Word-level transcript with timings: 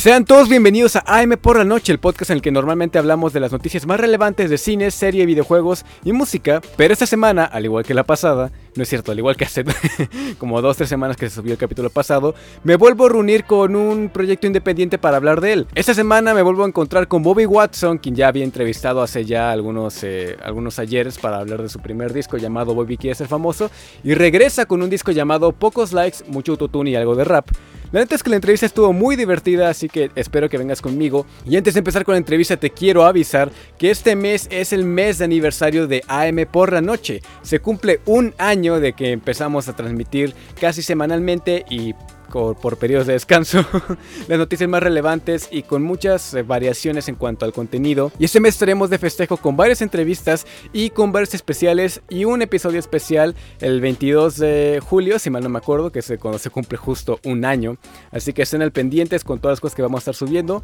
Sean 0.00 0.24
todos 0.24 0.48
bienvenidos 0.48 0.96
a 0.96 1.02
AM 1.06 1.32
por 1.32 1.58
la 1.58 1.64
noche, 1.64 1.92
el 1.92 1.98
podcast 1.98 2.30
en 2.30 2.36
el 2.36 2.42
que 2.42 2.50
normalmente 2.50 2.98
hablamos 2.98 3.34
de 3.34 3.40
las 3.40 3.52
noticias 3.52 3.86
más 3.86 4.00
relevantes 4.00 4.48
de 4.48 4.56
cine, 4.56 4.90
serie, 4.90 5.26
videojuegos 5.26 5.84
y 6.04 6.14
música, 6.14 6.62
pero 6.78 6.94
esta 6.94 7.04
semana, 7.04 7.44
al 7.44 7.66
igual 7.66 7.84
que 7.84 7.92
la 7.92 8.04
pasada, 8.04 8.50
no 8.76 8.82
es 8.82 8.88
cierto, 8.88 9.12
al 9.12 9.18
igual 9.18 9.36
que 9.36 9.44
hace 9.44 9.62
como 10.38 10.62
dos, 10.62 10.78
tres 10.78 10.88
semanas 10.88 11.18
que 11.18 11.28
se 11.28 11.34
subió 11.34 11.52
el 11.52 11.58
capítulo 11.58 11.90
pasado, 11.90 12.34
me 12.64 12.76
vuelvo 12.76 13.04
a 13.04 13.08
reunir 13.10 13.44
con 13.44 13.76
un 13.76 14.08
proyecto 14.08 14.46
independiente 14.46 14.96
para 14.96 15.18
hablar 15.18 15.42
de 15.42 15.52
él. 15.52 15.66
Esta 15.74 15.92
semana 15.92 16.32
me 16.32 16.40
vuelvo 16.40 16.64
a 16.64 16.68
encontrar 16.68 17.06
con 17.06 17.22
Bobby 17.22 17.44
Watson, 17.44 17.98
quien 17.98 18.16
ya 18.16 18.28
había 18.28 18.44
entrevistado 18.44 19.02
hace 19.02 19.26
ya 19.26 19.52
algunos, 19.52 20.02
eh, 20.02 20.34
algunos 20.42 20.78
ayeres 20.78 21.18
para 21.18 21.40
hablar 21.40 21.60
de 21.60 21.68
su 21.68 21.78
primer 21.78 22.14
disco 22.14 22.38
llamado 22.38 22.74
Bobby 22.74 22.96
quiere 22.96 23.14
ser 23.14 23.28
famoso, 23.28 23.70
y 24.02 24.14
regresa 24.14 24.64
con 24.64 24.80
un 24.80 24.88
disco 24.88 25.12
llamado 25.12 25.52
Pocos 25.52 25.92
Likes, 25.92 26.24
mucho 26.26 26.52
autotune 26.52 26.88
y 26.88 26.96
algo 26.96 27.14
de 27.14 27.24
rap. 27.24 27.50
La 27.92 27.98
neta 27.98 28.14
es 28.14 28.22
que 28.22 28.30
la 28.30 28.36
entrevista 28.36 28.66
estuvo 28.66 28.92
muy 28.92 29.16
divertida, 29.16 29.68
así 29.68 29.88
que 29.88 30.12
espero 30.14 30.48
que 30.48 30.58
vengas 30.58 30.80
conmigo. 30.80 31.26
Y 31.44 31.56
antes 31.56 31.74
de 31.74 31.78
empezar 31.78 32.04
con 32.04 32.12
la 32.12 32.18
entrevista, 32.18 32.56
te 32.56 32.70
quiero 32.70 33.04
avisar 33.04 33.50
que 33.78 33.90
este 33.90 34.14
mes 34.14 34.46
es 34.52 34.72
el 34.72 34.84
mes 34.84 35.18
de 35.18 35.24
aniversario 35.24 35.88
de 35.88 36.04
AM 36.06 36.46
por 36.50 36.72
la 36.72 36.80
noche. 36.80 37.20
Se 37.42 37.58
cumple 37.58 38.00
un 38.06 38.32
año 38.38 38.78
de 38.78 38.92
que 38.92 39.10
empezamos 39.10 39.68
a 39.68 39.74
transmitir 39.74 40.34
casi 40.60 40.82
semanalmente 40.82 41.64
y 41.68 41.94
por 42.30 42.78
periodos 42.78 43.06
de 43.06 43.14
descanso, 43.14 43.64
las 44.28 44.38
noticias 44.38 44.68
más 44.68 44.82
relevantes 44.82 45.48
y 45.50 45.62
con 45.62 45.82
muchas 45.82 46.32
eh, 46.34 46.42
variaciones 46.42 47.08
en 47.08 47.16
cuanto 47.16 47.44
al 47.44 47.52
contenido. 47.52 48.12
Y 48.18 48.24
este 48.24 48.40
mes 48.40 48.54
estaremos 48.54 48.88
de 48.88 48.98
festejo 48.98 49.36
con 49.36 49.56
varias 49.56 49.82
entrevistas 49.82 50.46
y 50.72 50.90
con 50.90 51.12
varios 51.12 51.34
especiales 51.34 52.00
y 52.08 52.24
un 52.24 52.42
episodio 52.42 52.78
especial 52.78 53.34
el 53.60 53.80
22 53.80 54.38
de 54.38 54.80
julio, 54.82 55.18
si 55.18 55.30
mal 55.30 55.42
no 55.42 55.48
me 55.48 55.58
acuerdo, 55.58 55.90
que 55.92 55.98
es 55.98 56.12
cuando 56.20 56.38
se 56.38 56.50
cumple 56.50 56.78
justo 56.78 57.20
un 57.24 57.44
año. 57.44 57.76
Así 58.10 58.32
que 58.32 58.42
estén 58.42 58.62
al 58.62 58.72
pendientes 58.72 59.24
con 59.24 59.38
todas 59.38 59.56
las 59.56 59.60
cosas 59.60 59.76
que 59.76 59.82
vamos 59.82 59.98
a 59.98 60.02
estar 60.10 60.14
subiendo. 60.14 60.62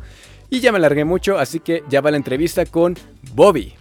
Y 0.48 0.60
ya 0.60 0.73
me 0.73 0.79
alargué 0.79 1.05
mucho, 1.05 1.38
así 1.38 1.60
que 1.60 1.83
ya 1.88 2.01
va 2.01 2.10
la 2.10 2.16
entrevista 2.16 2.65
con 2.65 2.96
Bobby. 3.35 3.74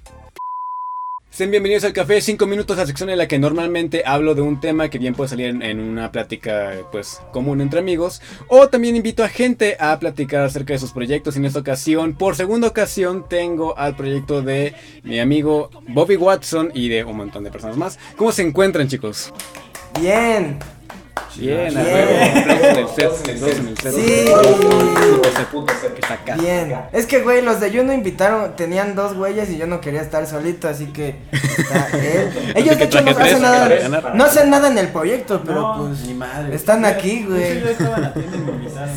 Sean 1.36 1.52
bienvenidos 1.52 1.84
al 1.84 1.92
Café 1.92 2.22
5 2.22 2.46
Minutos, 2.46 2.78
la 2.78 2.86
sección 2.86 3.10
en 3.10 3.18
la 3.18 3.28
que 3.28 3.38
normalmente 3.38 4.04
hablo 4.06 4.36
de 4.36 4.42
un 4.42 4.62
tema 4.62 4.90
que 4.90 5.00
bien 5.00 5.14
puede 5.14 5.28
salir 5.28 5.48
en, 5.48 5.80
una 5.82 6.10
plática 6.10 6.72
pues 6.94 7.22
común 7.34 7.60
entre 7.60 7.82
amigos. 7.82 8.22
O 8.48 8.70
también 8.70 8.96
invito 8.96 9.22
a 9.22 9.28
gente 9.28 9.76
a 9.78 10.00
platicar 10.00 10.46
acerca 10.46 10.72
de 10.72 10.80
sus 10.80 10.94
proyectos. 10.94 11.36
Y 11.36 11.40
en 11.40 11.46
esta 11.46 11.60
ocasión, 11.60 12.14
por 12.14 12.38
segunda 12.38 12.70
ocasión, 12.70 13.26
tengo 13.28 13.78
al 13.78 13.98
proyecto 13.98 14.44
de 14.44 14.76
mi 15.04 15.20
amigo 15.20 15.70
Bobby 15.90 16.16
Watson 16.16 16.72
y 16.74 16.88
de 16.88 17.04
un 17.04 17.18
montón 17.18 17.44
de 17.44 17.52
personas 17.52 17.76
más. 17.76 18.00
¿Cómo 18.16 18.32
se 18.32 18.42
encuentran 18.42 18.88
chicos? 18.88 19.34
Bien, 20.00 20.58
Bien, 21.38 21.78
a 21.78 21.82
huevo. 21.82 22.90
Sí. 23.92 24.26
Bien. 26.40 26.76
Es 26.92 27.06
que, 27.06 27.22
güey, 27.22 27.42
los 27.42 27.60
de 27.60 27.72
Juno 27.72 27.94
invitaron, 27.94 28.56
tenían 28.56 28.96
dos 28.96 29.16
güeyes 29.16 29.50
y 29.50 29.58
yo 29.58 29.68
no 29.68 29.82
quería 29.82 30.02
estar 30.02 30.26
solito, 30.28 30.68
así 30.68 30.88
que 30.88 31.16
Ellos, 32.56 32.78
de 32.78 32.86
hecho, 32.86 33.02
no 33.02 33.12
hacen 33.12 33.42
nada. 33.42 34.14
No 34.14 34.24
hacen 34.24 34.50
nada 34.50 34.70
en 34.70 34.78
el 34.78 34.90
proyecto, 34.90 35.42
pero 35.46 35.76
pues. 35.78 36.08
Están 36.52 36.86
aquí, 36.86 37.26
güey. 37.26 37.62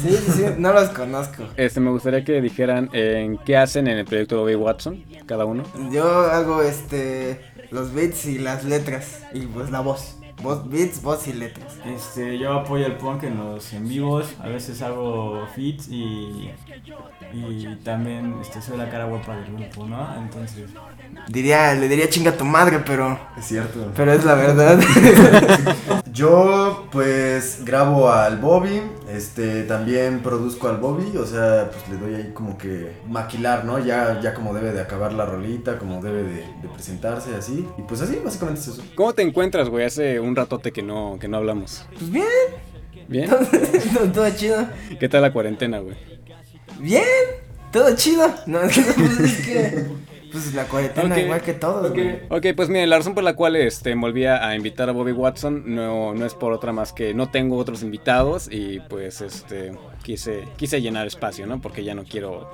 Sí, 0.02 0.16
sí, 0.16 0.32
sí. 0.32 0.44
No 0.58 0.72
los 0.72 0.88
conozco. 0.90 1.44
Este, 1.56 1.80
me 1.80 1.90
gustaría 1.90 2.24
que 2.24 2.40
dijeran 2.40 2.90
en 2.92 3.38
qué 3.38 3.56
hacen 3.56 3.88
en 3.88 3.98
el 3.98 4.04
proyecto 4.04 4.36
de 4.36 4.40
Bobby 4.42 4.54
Watson, 4.54 5.04
cada 5.26 5.44
uno. 5.44 5.64
Yo 5.90 6.04
hago 6.04 6.62
este. 6.62 7.40
Los 7.70 7.92
beats 7.92 8.24
y 8.24 8.38
las 8.38 8.64
letras. 8.64 9.20
Y 9.34 9.40
pues 9.40 9.70
la 9.70 9.80
voz. 9.80 10.16
Voz, 10.42 10.68
beats, 10.68 11.02
voz 11.02 11.26
y 11.26 11.32
letras. 11.32 11.78
Este, 11.84 12.38
yo 12.38 12.52
apoyo 12.52 12.86
el 12.86 12.96
punk 12.96 13.24
en 13.24 13.38
los 13.38 13.72
en 13.72 13.88
vivos, 13.88 14.26
a 14.40 14.48
veces 14.48 14.80
hago 14.82 15.46
feats 15.54 15.88
y, 15.88 16.50
y 17.32 17.76
también 17.84 18.36
este, 18.40 18.62
soy 18.62 18.78
la 18.78 18.88
cara 18.88 19.06
guapa 19.06 19.36
del 19.36 19.52
grupo, 19.56 19.86
¿no? 19.86 20.16
Entonces... 20.16 20.70
Diría, 21.28 21.74
le 21.74 21.88
diría 21.88 22.08
chinga 22.08 22.30
a 22.30 22.36
tu 22.36 22.44
madre, 22.44 22.80
pero... 22.86 23.18
Es 23.36 23.46
cierto. 23.46 23.90
Pero 23.96 24.12
es 24.12 24.24
la 24.24 24.34
verdad. 24.34 24.80
yo 26.12 26.86
pues 26.92 27.64
grabo 27.64 28.10
al 28.10 28.38
Bobby, 28.38 28.80
este, 29.08 29.62
también 29.64 30.20
produzco 30.20 30.68
al 30.68 30.76
Bobby, 30.76 31.16
o 31.16 31.24
sea, 31.24 31.70
pues 31.70 31.88
le 31.88 31.96
doy 31.96 32.14
ahí 32.14 32.30
como 32.34 32.58
que 32.58 32.92
maquilar, 33.08 33.64
¿no? 33.64 33.78
Ya, 33.78 34.20
ya 34.20 34.34
como 34.34 34.52
debe 34.54 34.72
de 34.72 34.80
acabar 34.80 35.12
la 35.12 35.24
rolita, 35.24 35.78
como 35.78 36.02
debe 36.02 36.22
de, 36.22 36.40
de 36.40 36.68
presentarse, 36.72 37.34
así. 37.34 37.66
Y 37.78 37.82
pues 37.82 38.00
así, 38.02 38.20
básicamente 38.22 38.60
es 38.60 38.68
eso. 38.68 38.82
¿Cómo 38.94 39.14
te 39.14 39.22
encuentras, 39.22 39.68
güey? 39.68 39.84
Hace 39.84 40.20
un 40.20 40.36
ratote 40.36 40.72
que 40.72 40.82
no, 40.82 41.16
que 41.20 41.28
no 41.28 41.38
hablamos. 41.38 41.86
Pues 41.92 42.10
bien. 42.10 42.26
¿Bien? 43.08 43.30
todo, 44.12 44.28
chido. 44.30 44.68
¿Qué 45.00 45.08
tal 45.08 45.22
la 45.22 45.32
cuarentena, 45.32 45.78
güey? 45.78 45.96
Bien, 46.78 47.04
todo 47.72 47.96
chido. 47.96 48.30
No, 48.46 48.60
es 48.62 49.46
que... 49.46 49.86
Pues 50.30 50.54
la 50.54 50.64
cuarentena 50.64 51.18
igual 51.18 51.40
que 51.40 51.54
todos, 51.54 51.92
güey. 51.92 52.20
Ok, 52.28 52.46
pues 52.56 52.68
mira, 52.68 52.86
la 52.86 52.98
razón 52.98 53.14
por 53.14 53.24
la 53.24 53.34
cual 53.34 53.56
este, 53.56 53.94
me 53.94 54.02
volví 54.02 54.26
a 54.26 54.54
invitar 54.54 54.88
a 54.88 54.92
Bobby 54.92 55.12
Watson 55.12 55.62
no, 55.74 56.14
no 56.14 56.26
es 56.26 56.34
por 56.34 56.52
otra 56.52 56.72
más 56.72 56.92
que 56.92 57.14
no 57.14 57.30
tengo 57.30 57.56
otros 57.56 57.82
invitados 57.82 58.48
y 58.50 58.80
pues 58.80 59.20
este 59.20 59.72
quise, 60.02 60.44
quise 60.56 60.80
llenar 60.80 61.06
espacio, 61.06 61.46
¿no? 61.46 61.60
Porque 61.60 61.84
ya 61.84 61.94
no 61.94 62.04
quiero 62.04 62.50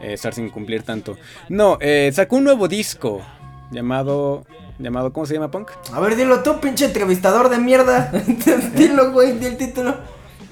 eh, 0.00 0.14
estar 0.14 0.34
sin 0.34 0.50
cumplir 0.50 0.82
tanto. 0.82 1.16
No, 1.48 1.78
eh, 1.80 2.10
sacó 2.12 2.36
un 2.36 2.44
nuevo 2.44 2.68
disco 2.68 3.20
llamado 3.70 4.44
llamado, 4.78 5.12
¿cómo 5.12 5.26
se 5.26 5.34
llama, 5.34 5.50
Punk? 5.50 5.70
A 5.92 6.00
ver, 6.00 6.16
dilo 6.16 6.42
tú, 6.42 6.60
pinche 6.60 6.86
entrevistador 6.86 7.48
de 7.48 7.58
mierda. 7.58 8.10
dilo, 8.76 9.12
güey, 9.12 9.38
di 9.38 9.46
el 9.46 9.56
título. 9.56 9.96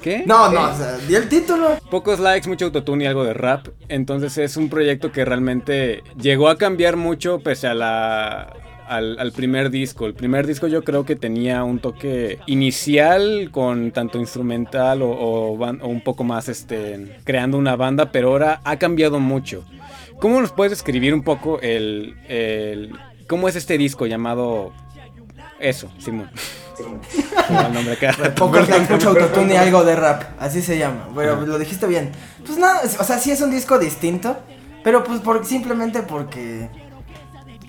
¿Qué? 0.02 0.24
No, 0.26 0.50
no, 0.50 0.70
o 0.70 0.76
sea, 0.76 0.98
di 0.98 1.14
el 1.14 1.28
título. 1.28 1.78
Pocos 1.90 2.18
likes, 2.18 2.48
mucho 2.48 2.66
autotune 2.66 3.04
y 3.04 3.06
algo 3.06 3.24
de 3.24 3.34
rap. 3.34 3.68
Entonces 3.88 4.36
es 4.36 4.56
un 4.56 4.68
proyecto 4.68 5.12
que 5.12 5.24
realmente 5.24 6.02
llegó 6.20 6.48
a 6.48 6.58
cambiar 6.58 6.96
mucho 6.96 7.38
pese 7.38 7.68
a 7.68 7.74
la, 7.74 8.52
al, 8.88 9.32
primer 9.32 9.70
disco. 9.70 10.06
El 10.06 10.14
primer 10.14 10.46
disco 10.46 10.66
yo 10.66 10.82
creo 10.82 11.04
que 11.04 11.16
tenía 11.16 11.64
un 11.64 11.78
toque 11.78 12.40
inicial 12.46 13.50
con 13.50 13.92
tanto 13.92 14.18
instrumental 14.18 15.02
o, 15.02 15.52
un 15.52 16.00
poco 16.02 16.24
más 16.24 16.48
este, 16.48 17.18
creando 17.24 17.56
una 17.56 17.76
banda, 17.76 18.10
pero 18.10 18.30
ahora 18.30 18.60
ha 18.64 18.76
cambiado 18.78 19.20
mucho. 19.20 19.64
¿Cómo 20.20 20.40
nos 20.40 20.52
puedes 20.52 20.70
describir 20.70 21.14
un 21.14 21.22
poco 21.22 21.60
el, 21.60 22.16
el 22.28 22.92
¿Cómo 23.28 23.48
es 23.48 23.56
este 23.56 23.78
disco 23.78 24.06
llamado 24.06 24.72
eso, 25.58 25.90
Simón? 25.98 26.28
Poco 28.36 28.58
mucho 28.90 29.08
autotune 29.10 29.54
y 29.54 29.56
algo 29.56 29.84
de 29.84 29.96
rap, 29.96 30.22
así 30.38 30.62
se 30.62 30.78
llama. 30.78 31.08
Pero 31.14 31.40
lo 31.40 31.58
dijiste 31.58 31.86
bien. 31.86 32.12
Pues 32.44 32.58
nada, 32.58 32.82
o 32.98 33.04
sea, 33.04 33.18
sí 33.18 33.30
es 33.30 33.40
un 33.40 33.50
disco 33.50 33.78
distinto, 33.78 34.36
pero 34.82 35.04
pues 35.04 35.20
por, 35.20 35.44
simplemente 35.44 36.02
porque 36.02 36.68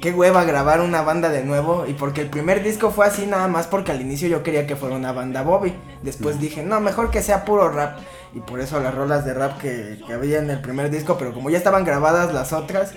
qué 0.02 0.12
hueva 0.12 0.44
grabar 0.44 0.82
una 0.82 1.02
banda 1.02 1.30
de 1.30 1.44
nuevo 1.44 1.86
y 1.88 1.94
porque 1.94 2.22
el 2.22 2.30
primer 2.30 2.62
disco 2.62 2.92
fue 2.92 3.06
así 3.06 3.26
nada 3.26 3.48
más 3.48 3.68
porque 3.68 3.94
al 3.94 4.02
inicio 4.02 4.28
yo 4.28 4.44
quería 4.44 4.68
que 4.68 4.76
fuera 4.76 4.96
una 4.96 5.12
banda 5.12 5.44
Bobby. 5.44 5.74
Después 6.02 6.40
dije, 6.40 6.64
no, 6.64 6.82
mejor 6.82 7.12
que 7.12 7.22
sea 7.22 7.46
puro 7.46 7.70
rap. 7.70 8.00
Y 8.34 8.40
por 8.40 8.60
eso 8.60 8.80
las 8.80 8.94
rolas 8.94 9.26
de 9.26 9.34
rap 9.34 9.60
que, 9.60 10.02
que 10.06 10.14
había 10.14 10.40
en 10.40 10.50
el 10.50 10.60
primer 10.60 10.90
disco, 10.90 11.18
pero 11.18 11.34
como 11.34 11.50
ya 11.50 11.58
estaban 11.58 11.86
grabadas 11.86 12.34
las 12.34 12.52
otras, 12.52 12.94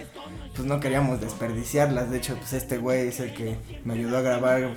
pues 0.56 0.66
no 0.66 0.80
queríamos 0.80 1.20
desperdiciarlas. 1.20 2.10
De 2.10 2.16
hecho, 2.16 2.36
pues 2.36 2.54
este 2.54 2.78
güey 2.78 3.08
es 3.08 3.20
el 3.20 3.34
que 3.34 3.56
me 3.84 3.94
ayudó 3.94 4.16
a 4.18 4.22
grabar 4.22 4.70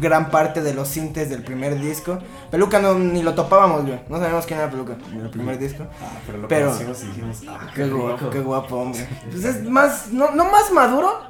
gran 0.00 0.30
parte 0.30 0.62
de 0.62 0.74
los 0.74 0.88
sintes 0.88 1.28
del 1.28 1.42
primer 1.42 1.78
disco. 1.78 2.18
Peluca 2.50 2.80
no, 2.80 2.94
ni 2.94 3.22
lo 3.22 3.34
topábamos, 3.34 3.86
güey. 3.86 4.00
No 4.08 4.18
sabíamos 4.18 4.46
quién 4.46 4.58
era 4.58 4.70
Peluca 4.70 4.96
en 5.12 5.20
el 5.20 5.30
primer 5.30 5.58
disco. 5.58 5.84
Ah, 6.02 6.18
pero 6.26 6.38
lo 6.38 6.48
pero, 6.48 6.66
conocimos 6.66 7.02
y 7.02 7.06
dijimos, 7.06 7.38
ah, 7.48 7.68
qué, 7.74 7.88
guapo, 7.88 8.30
qué 8.30 8.40
guapo, 8.40 8.76
hombre. 8.76 9.06
Pues 9.30 9.44
es 9.44 9.62
más, 9.68 10.08
no, 10.12 10.30
no 10.32 10.50
más 10.50 10.72
maduro, 10.72 11.20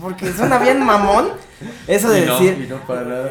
porque 0.00 0.32
suena 0.32 0.58
bien 0.58 0.84
mamón. 0.84 1.28
Eso 1.86 2.08
de 2.08 2.22
decir. 2.22 2.66
No, 2.70 2.78
para 2.86 3.02
nada. 3.02 3.30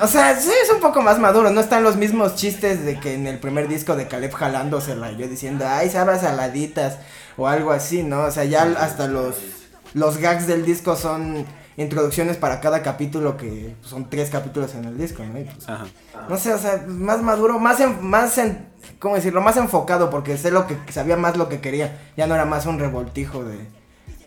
o 0.00 0.06
sea, 0.06 0.38
sí 0.38 0.50
es 0.62 0.70
un 0.72 0.80
poco 0.80 1.02
más 1.02 1.18
maduro. 1.18 1.50
No 1.50 1.60
están 1.60 1.82
los 1.82 1.96
mismos 1.96 2.36
chistes 2.36 2.84
de 2.84 3.00
que 3.00 3.14
en 3.14 3.26
el 3.26 3.38
primer 3.38 3.66
disco 3.66 3.96
de 3.96 4.06
Caleb 4.06 4.32
jalándosela. 4.32 5.12
Yo 5.12 5.26
diciendo, 5.26 5.64
ay, 5.68 5.90
sabes 5.90 6.20
saladitas 6.20 6.98
o 7.36 7.48
algo 7.48 7.72
así, 7.72 8.02
¿no? 8.02 8.22
O 8.22 8.30
sea, 8.30 8.44
ya 8.44 8.62
hasta 8.78 9.08
los, 9.08 9.36
los 9.94 10.18
gags 10.18 10.46
del 10.46 10.64
disco 10.64 10.94
son 10.94 11.44
introducciones 11.76 12.36
para 12.36 12.60
cada 12.60 12.82
capítulo 12.82 13.36
que 13.36 13.74
son 13.82 14.08
tres 14.08 14.30
capítulos 14.30 14.74
en 14.74 14.84
el 14.86 14.96
disco, 14.96 15.22
¿no? 15.24 15.32
Pues, 15.32 15.68
Ajá. 15.68 15.86
No 16.28 16.36
sé, 16.38 16.52
o 16.52 16.58
sea, 16.58 16.84
más 16.88 17.22
maduro, 17.22 17.58
más 17.58 17.80
en, 17.80 18.04
más 18.04 18.38
en, 18.38 18.66
¿cómo 18.98 19.16
decirlo? 19.16 19.40
Más 19.40 19.56
enfocado 19.56 20.10
porque 20.10 20.38
sé 20.38 20.50
lo 20.50 20.66
que, 20.66 20.76
sabía 20.90 21.16
más 21.16 21.36
lo 21.36 21.48
que 21.48 21.60
quería. 21.60 21.98
Ya 22.16 22.26
no 22.26 22.34
era 22.34 22.44
más 22.44 22.66
un 22.66 22.78
revoltijo 22.78 23.44
de, 23.44 23.58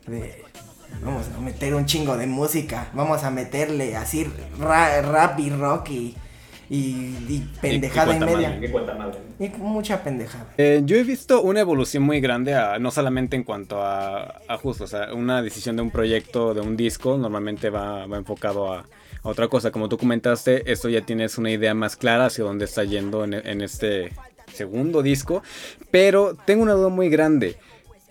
de 0.07 0.43
vamos 1.03 1.25
a 1.35 1.41
meter 1.41 1.73
un 1.73 1.85
chingo 1.85 2.17
de 2.17 2.27
música, 2.27 2.89
vamos 2.93 3.23
a 3.23 3.31
meterle 3.31 3.95
así 3.95 4.31
rap 4.59 5.39
y 5.39 5.49
rock 5.49 5.89
y 5.89 6.17
y, 6.69 7.39
pendejada 7.61 8.15
y, 8.15 8.19
media. 8.19 8.59
y 9.39 9.47
mucha 9.57 10.03
pendejada. 10.03 10.53
Eh, 10.57 10.81
yo 10.85 10.97
he 10.97 11.03
visto 11.03 11.41
una 11.41 11.61
evolución 11.61 12.03
muy 12.03 12.21
grande, 12.21 12.55
no 12.79 12.91
solamente 12.91 13.35
en 13.35 13.43
cuanto 13.43 13.81
a, 13.81 14.41
a 14.47 14.57
justo, 14.57 14.83
o 14.83 14.87
sea, 14.87 15.13
una 15.13 15.41
decisión 15.41 15.75
de 15.75 15.81
un 15.81 15.89
proyecto, 15.89 16.53
de 16.53 16.61
un 16.61 16.77
disco, 16.77 17.17
normalmente 17.17 17.69
va, 17.69 18.05
va 18.05 18.17
enfocado 18.17 18.71
a, 18.71 18.85
otra 19.23 19.47
cosa. 19.47 19.71
Como 19.71 19.89
tú 19.89 19.97
comentaste, 19.97 20.71
esto 20.71 20.89
ya 20.89 21.01
tienes 21.01 21.37
una 21.37 21.51
idea 21.51 21.73
más 21.73 21.95
clara 21.95 22.27
hacia 22.27 22.43
dónde 22.43 22.65
está 22.65 22.83
yendo 22.83 23.23
en, 23.23 23.33
en 23.33 23.61
este 23.61 24.11
segundo 24.53 25.01
disco, 25.01 25.43
pero 25.91 26.35
tengo 26.45 26.63
una 26.63 26.73
duda 26.73 26.89
muy 26.89 27.09
grande. 27.09 27.57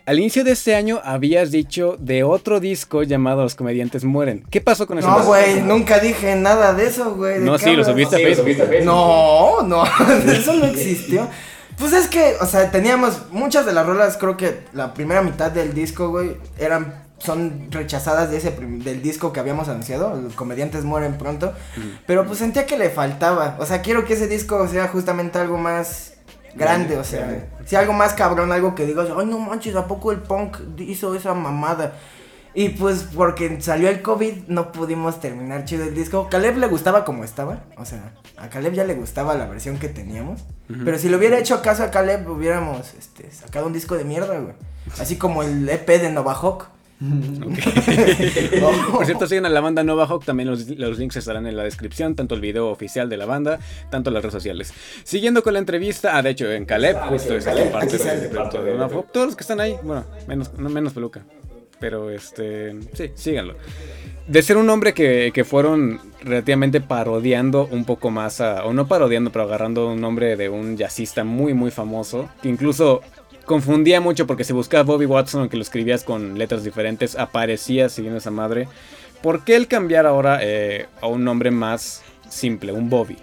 Al 0.09 0.19
inicio 0.19 0.43
de 0.43 0.53
este 0.53 0.75
año 0.75 1.03
habías 1.05 1.51
dicho 1.51 1.97
de 1.99 2.25
otro 2.25 2.61
disco 2.61 3.03
llamado 3.03 3.43
Los 3.43 3.55
comediantes 3.55 4.05
mueren. 4.05 4.43
¿Qué 4.49 4.63
pasó 4.63 4.87
con 4.87 4.99
ese 4.99 5.07
No, 5.07 5.23
güey, 5.23 5.61
nunca 5.61 5.99
dije 5.99 6.35
nada 6.35 6.73
de 6.73 6.87
eso, 6.87 7.15
güey. 7.15 7.41
¿de 7.41 7.45
No, 7.45 7.59
sí, 7.59 7.77
lo 7.77 7.85
subiste 7.85 8.17
a 8.17 8.19
Facebook. 8.19 8.85
No, 8.85 9.61
no, 9.67 9.85
eso 10.33 10.55
no 10.55 10.65
existió. 10.65 11.29
Pues 11.77 11.93
es 11.93 12.09
que, 12.09 12.37
o 12.41 12.47
sea, 12.47 12.71
teníamos 12.71 13.31
muchas 13.33 13.67
de 13.67 13.75
las 13.75 13.85
rolas, 13.85 14.17
creo 14.17 14.39
que 14.39 14.61
la 14.73 14.95
primera 14.95 15.21
mitad 15.21 15.51
del 15.51 15.75
disco, 15.75 16.09
güey, 16.09 16.39
eran 16.59 17.07
son 17.19 17.71
rechazadas 17.71 18.31
de 18.31 18.39
ese 18.39 18.53
del 18.53 19.03
disco 19.03 19.35
que 19.35 19.41
habíamos 19.41 19.69
anunciado, 19.69 20.19
los 20.19 20.33
comediantes 20.35 20.85
mueren 20.85 21.19
pronto, 21.19 21.53
pero 22.07 22.25
pues 22.25 22.39
sentía 22.39 22.65
que 22.65 22.79
le 22.79 22.89
faltaba, 22.91 23.57
o 23.59 23.67
sea, 23.67 23.83
quiero 23.83 24.05
que 24.05 24.15
ese 24.15 24.29
disco 24.29 24.67
sea 24.69 24.87
justamente 24.87 25.39
algo 25.39 25.59
más 25.59 26.13
grande, 26.59 26.99
o 26.99 27.05
sea, 27.05 27.49
sea 27.65 27.81
algo 27.81 27.93
más 27.93 28.13
cabrón, 28.15 28.53
algo 28.53 28.75
que 28.75 28.85
digas, 28.85 29.09
ay 29.17 29.27
no 29.27 29.39
manches, 29.39 29.77
¿a 29.77 29.87
poco 29.87 30.13
el 30.13 30.19
punk 30.19 30.59
hizo 30.79 31.15
esa 31.15 31.33
mamada? 31.35 31.95
Y 32.55 32.71
pues 32.71 33.07
porque 33.15 33.61
salió 33.61 33.89
el 33.89 34.03
COVID 34.03 34.49
no 34.49 34.73
pudimos 34.73 35.21
terminar 35.21 35.65
chido 35.65 35.85
el 35.85 35.95
disco. 35.95 36.29
Caleb 36.29 36.57
le 36.57 36.67
gustaba 36.67 37.05
como 37.05 37.23
estaba. 37.23 37.61
O 37.77 37.85
sea, 37.85 38.15
a 38.37 38.49
Caleb 38.49 38.73
ya 38.73 38.83
le 38.83 38.95
gustaba 38.95 39.37
la 39.37 39.47
versión 39.47 39.79
que 39.79 39.89
teníamos. 39.89 40.45
Pero 40.85 40.99
si 40.99 41.09
le 41.09 41.17
hubiera 41.17 41.39
hecho 41.39 41.63
caso 41.63 41.85
a 41.85 41.93
Caleb, 41.93 42.29
hubiéramos 42.29 42.95
este, 42.95 43.31
sacado 43.31 43.67
un 43.67 43.73
disco 43.73 43.97
de 43.97 44.05
mierda, 44.05 44.39
güey. 44.41 44.55
Así 44.99 45.17
como 45.17 45.45
el 45.45 45.69
EP 45.69 45.87
de 45.87 46.11
Nova 46.11 46.35
Hawk. 46.35 46.69
Por 48.93 49.07
cierto, 49.07 49.27
siguen 49.29 49.47
a 49.47 49.49
la 49.49 49.61
banda 49.61 49.85
Nova 49.85 50.07
Hawk, 50.07 50.25
también 50.25 50.51
los, 50.51 50.69
los 50.69 50.99
links 50.99 51.17
estarán 51.17 51.47
en 51.47 51.57
la 51.57 51.63
descripción, 51.63 52.17
tanto 52.17 52.35
el 52.35 52.41
video 52.41 52.69
oficial 52.69 53.09
de 53.09 53.17
la 53.17 53.25
banda, 53.25 53.61
tanto 53.91 54.11
las 54.11 54.23
redes 54.23 54.35
sociales. 54.35 54.75
Siguiendo 55.05 55.43
con 55.43 55.53
la 55.53 55.61
entrevista, 55.61 56.17
ah, 56.17 56.23
de 56.23 56.31
hecho, 56.31 56.51
en 56.51 56.65
Caleb, 56.65 56.97
justo 57.09 57.37
es 57.37 57.45
parte 57.45 57.99
de, 57.99 58.29
de 58.29 58.77
Nova 58.77 58.95
Hawk. 58.95 59.13
Todos 59.13 59.27
los 59.27 59.37
que 59.37 59.43
están 59.43 59.61
ahí, 59.61 59.77
bueno, 59.83 60.05
menos, 60.27 60.53
no 60.55 60.69
menos 60.69 60.93
peluca. 60.93 61.25
Pero 61.81 62.11
este, 62.11 62.77
sí, 62.93 63.13
síganlo. 63.15 63.55
De 64.27 64.43
ser 64.43 64.57
un 64.57 64.69
hombre 64.69 64.93
que, 64.95 65.31
que 65.33 65.45
fueron 65.45 66.01
relativamente 66.23 66.81
parodiando 66.81 67.69
un 67.71 67.85
poco 67.85 68.11
más 68.11 68.41
a, 68.41 68.65
o 68.65 68.73
no 68.73 68.89
parodiando, 68.89 69.31
pero 69.31 69.45
agarrando 69.45 69.89
un 69.93 70.01
nombre 70.01 70.37
de 70.37 70.49
un 70.49 70.77
jazzista 70.77 71.23
muy, 71.23 71.55
muy 71.55 71.71
famoso, 71.71 72.29
que 72.43 72.49
incluso 72.49 73.01
confundía 73.49 74.01
mucho 74.01 74.29
porque 74.29 74.45
si 74.45 74.53
buscabas 74.53 74.87
Bobby 74.87 75.07
Watson, 75.07 75.41
aunque 75.41 75.57
lo 75.57 75.65
escribías 75.65 76.05
con 76.05 76.39
letras 76.39 76.63
diferentes, 76.63 77.17
aparecía 77.17 77.89
siguiendo 77.89 78.19
esa 78.19 78.31
madre. 78.31 78.69
¿Por 79.21 79.43
qué 79.43 79.57
el 79.57 79.67
cambiar 79.67 80.07
ahora 80.07 80.39
eh, 80.41 80.87
a 81.01 81.09
un 81.09 81.25
nombre 81.25 81.51
más 81.51 82.03
simple, 82.29 82.71
un 82.71 82.89
Bobby? 82.89 83.17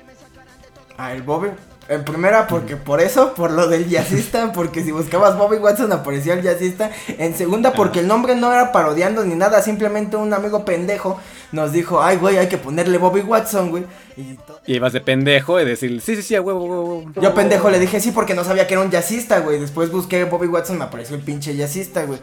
Ah, 0.98 1.14
el 1.14 1.22
Bobby. 1.22 1.50
En 1.88 2.04
primera, 2.04 2.48
porque 2.48 2.78
por 2.78 3.00
eso, 3.00 3.36
por 3.36 3.52
lo 3.52 3.68
del 3.68 3.88
jazzista, 3.88 4.52
porque 4.52 4.84
si 4.84 4.92
buscabas 4.92 5.38
Bobby 5.38 5.58
Watson 5.58 5.92
aparecía 5.92 6.34
el 6.34 6.42
jazzista. 6.42 6.90
En 7.20 7.36
segunda, 7.36 7.74
porque 7.74 8.00
el 8.00 8.08
nombre 8.08 8.36
no 8.36 8.52
era 8.52 8.72
parodiando 8.72 9.24
ni 9.24 9.36
nada, 9.36 9.62
simplemente 9.62 10.18
un 10.18 10.34
amigo 10.34 10.66
pendejo 10.66 11.20
nos 11.52 11.72
dijo, 11.72 12.02
ay, 12.02 12.18
güey, 12.18 12.38
hay 12.38 12.48
que 12.48 12.58
ponerle 12.58 12.98
Bobby 12.98 13.22
Watson, 13.22 13.70
güey. 13.70 13.86
Y 14.18 14.76
ibas 14.76 14.94
de 14.94 15.02
pendejo 15.02 15.62
y 15.62 15.66
decir, 15.66 16.02
sí, 16.02 16.16
sí, 16.16 16.24
sí, 16.24 16.36
a 16.36 16.42
huevo, 16.42 16.66
huevo, 16.66 16.98
huevo. 16.98 17.12
yo 17.22 17.34
pendejo 17.36 17.70
le 17.70 17.80
dije 17.80 18.00
sí 18.00 18.12
porque 18.12 18.34
no 18.34 18.44
sabía 18.44 18.66
que 18.66 18.74
era 18.74 18.84
un 18.84 18.90
jazzista, 18.90 19.40
güey. 19.40 19.60
Después 19.60 19.92
busqué 19.92 20.24
Bobby 20.24 20.48
Watson, 20.48 20.80
me 20.80 20.86
apareció 20.86 21.16
el 21.16 21.22
pinche 21.22 21.56
jazzista, 21.56 22.04
güey. 22.06 22.20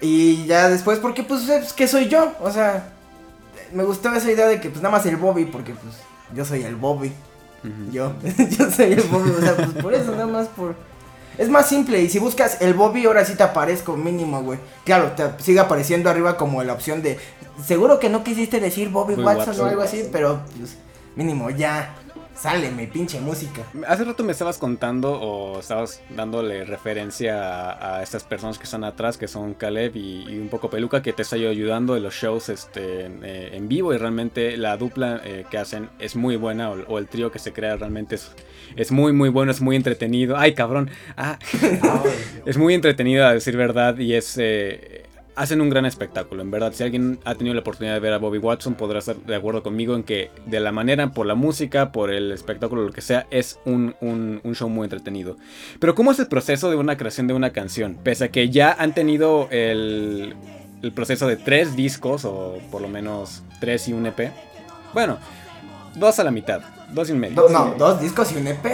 Y 0.00 0.46
ya 0.46 0.68
después, 0.68 1.00
porque 1.00 1.24
pues 1.24 1.48
es 1.48 1.72
que 1.72 1.88
soy 1.88 2.08
yo, 2.08 2.32
o 2.40 2.50
sea, 2.52 2.92
me 3.72 3.82
gustó 3.82 4.12
esa 4.14 4.30
idea 4.30 4.46
de 4.46 4.60
que 4.60 4.70
pues 4.70 4.80
nada 4.80 4.96
más 4.96 5.06
el 5.06 5.16
Bobby, 5.16 5.44
porque 5.44 5.74
pues 5.74 5.94
yo 6.34 6.44
soy 6.44 6.62
el 6.62 6.76
Bobby. 6.76 7.12
Yo, 7.90 8.14
yo 8.58 8.70
soy 8.70 8.92
el 8.92 9.02
Bobby, 9.02 9.30
o 9.30 9.40
sea, 9.40 9.56
pues 9.56 9.68
por 9.82 9.94
eso, 9.94 10.12
nada 10.12 10.26
más 10.26 10.48
por... 10.48 10.74
Es 11.38 11.48
más 11.48 11.68
simple, 11.68 12.02
y 12.02 12.08
si 12.08 12.18
buscas 12.18 12.60
el 12.60 12.74
Bobby, 12.74 13.06
ahora 13.06 13.24
sí 13.24 13.34
te 13.34 13.42
aparezco 13.42 13.96
mínimo, 13.96 14.42
güey. 14.42 14.58
Claro, 14.84 15.12
te 15.12 15.24
sigue 15.42 15.60
apareciendo 15.60 16.10
arriba 16.10 16.36
como 16.36 16.62
la 16.62 16.72
opción 16.72 17.02
de... 17.02 17.18
Seguro 17.64 17.98
que 17.98 18.08
no 18.08 18.24
quisiste 18.24 18.60
decir 18.60 18.88
Bobby 18.88 19.14
Bobby 19.14 19.24
Watson, 19.24 19.48
Watson. 19.48 19.66
o 19.66 19.68
algo 19.68 19.82
así, 19.82 20.08
pero 20.10 20.40
pues 20.58 20.76
mínimo 21.16 21.50
ya. 21.50 21.94
Sale 22.42 22.72
mi 22.72 22.88
pinche 22.88 23.20
música. 23.20 23.62
Hace 23.86 24.02
rato 24.02 24.24
me 24.24 24.32
estabas 24.32 24.58
contando 24.58 25.12
o 25.12 25.60
estabas 25.60 26.02
dándole 26.10 26.64
referencia 26.64 27.70
a, 27.70 27.98
a 27.98 28.02
estas 28.02 28.24
personas 28.24 28.58
que 28.58 28.64
están 28.64 28.82
atrás, 28.82 29.16
que 29.16 29.28
son 29.28 29.54
Caleb 29.54 29.94
y, 29.94 30.24
y 30.28 30.38
un 30.40 30.48
poco 30.48 30.68
Peluca, 30.68 31.02
que 31.02 31.12
te 31.12 31.22
está 31.22 31.36
ayudando 31.36 31.96
en 31.96 32.02
los 32.02 32.14
shows 32.14 32.48
este, 32.48 33.04
en, 33.04 33.20
eh, 33.22 33.50
en 33.52 33.68
vivo 33.68 33.94
y 33.94 33.96
realmente 33.96 34.56
la 34.56 34.76
dupla 34.76 35.20
eh, 35.24 35.44
que 35.52 35.58
hacen 35.58 35.88
es 36.00 36.16
muy 36.16 36.34
buena 36.34 36.70
o, 36.72 36.80
o 36.88 36.98
el 36.98 37.06
trío 37.06 37.30
que 37.30 37.38
se 37.38 37.52
crea 37.52 37.76
realmente 37.76 38.16
es, 38.16 38.32
es 38.74 38.90
muy 38.90 39.12
muy 39.12 39.28
bueno, 39.28 39.52
es 39.52 39.60
muy 39.60 39.76
entretenido. 39.76 40.36
Ay, 40.36 40.54
cabrón. 40.54 40.90
Ah, 41.16 41.38
es 42.44 42.58
muy 42.58 42.74
entretenido 42.74 43.24
a 43.24 43.34
decir 43.34 43.56
verdad 43.56 43.96
y 43.98 44.14
es... 44.14 44.36
eh, 44.36 45.01
Hacen 45.34 45.62
un 45.62 45.70
gran 45.70 45.86
espectáculo, 45.86 46.42
en 46.42 46.50
verdad. 46.50 46.72
Si 46.74 46.82
alguien 46.82 47.18
ha 47.24 47.34
tenido 47.34 47.54
la 47.54 47.60
oportunidad 47.62 47.94
de 47.94 48.00
ver 48.00 48.12
a 48.12 48.18
Bobby 48.18 48.36
Watson, 48.36 48.74
podrá 48.74 48.98
estar 48.98 49.16
de 49.16 49.34
acuerdo 49.34 49.62
conmigo 49.62 49.94
en 49.96 50.02
que 50.02 50.30
de 50.44 50.60
la 50.60 50.72
manera, 50.72 51.10
por 51.12 51.24
la 51.26 51.34
música, 51.34 51.90
por 51.90 52.12
el 52.12 52.30
espectáculo, 52.32 52.82
lo 52.82 52.92
que 52.92 53.00
sea, 53.00 53.26
es 53.30 53.58
un, 53.64 53.94
un- 54.02 54.40
show 54.54 54.68
muy 54.68 54.84
entretenido. 54.84 55.38
Pero 55.80 55.94
¿cómo 55.94 56.10
es 56.12 56.18
el 56.18 56.26
proceso 56.26 56.68
de 56.68 56.76
una 56.76 56.98
creación 56.98 57.28
de 57.28 57.32
una 57.34 57.50
canción? 57.50 57.96
Pese 58.02 58.24
a 58.24 58.28
que 58.30 58.50
ya 58.50 58.76
han 58.78 58.92
tenido 58.94 59.48
el, 59.50 60.34
el 60.82 60.92
proceso 60.92 61.26
de 61.26 61.36
tres 61.36 61.76
discos, 61.76 62.26
o 62.26 62.58
por 62.70 62.82
lo 62.82 62.88
menos 62.88 63.42
tres 63.58 63.88
y 63.88 63.94
un 63.94 64.04
EP. 64.04 64.30
Bueno, 64.92 65.16
dos 65.94 66.18
a 66.18 66.24
la 66.24 66.30
mitad, 66.30 66.60
dos 66.92 67.08
y 67.08 67.12
un 67.12 67.20
medio. 67.20 67.48
No, 67.48 67.74
dos 67.78 67.98
discos 68.02 68.30
y 68.32 68.36
un 68.36 68.48
EP. 68.48 68.66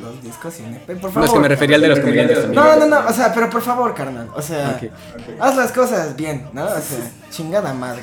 Dos 0.00 0.22
discos 0.22 0.60
y 0.60 0.62
un 0.64 0.74
EP, 0.74 0.86
por 0.86 0.96
No, 1.04 1.10
favor. 1.10 1.24
es 1.24 1.32
que 1.32 1.38
me 1.40 1.48
refería 1.48 1.76
al 1.76 1.82
de 1.82 1.88
los 1.88 2.00
comediantes 2.00 2.40
también. 2.42 2.62
No, 2.64 2.76
no, 2.76 2.86
no, 2.86 3.08
o 3.08 3.12
sea, 3.12 3.32
pero 3.34 3.50
por 3.50 3.62
favor, 3.62 3.94
carnal. 3.94 4.28
O 4.34 4.42
sea, 4.42 4.80
haz 5.40 5.56
las 5.56 5.72
cosas 5.72 6.16
bien, 6.16 6.46
¿no? 6.52 6.64
O 6.64 6.68
sea, 6.68 7.10
chingada 7.30 7.72
madre. 7.74 8.02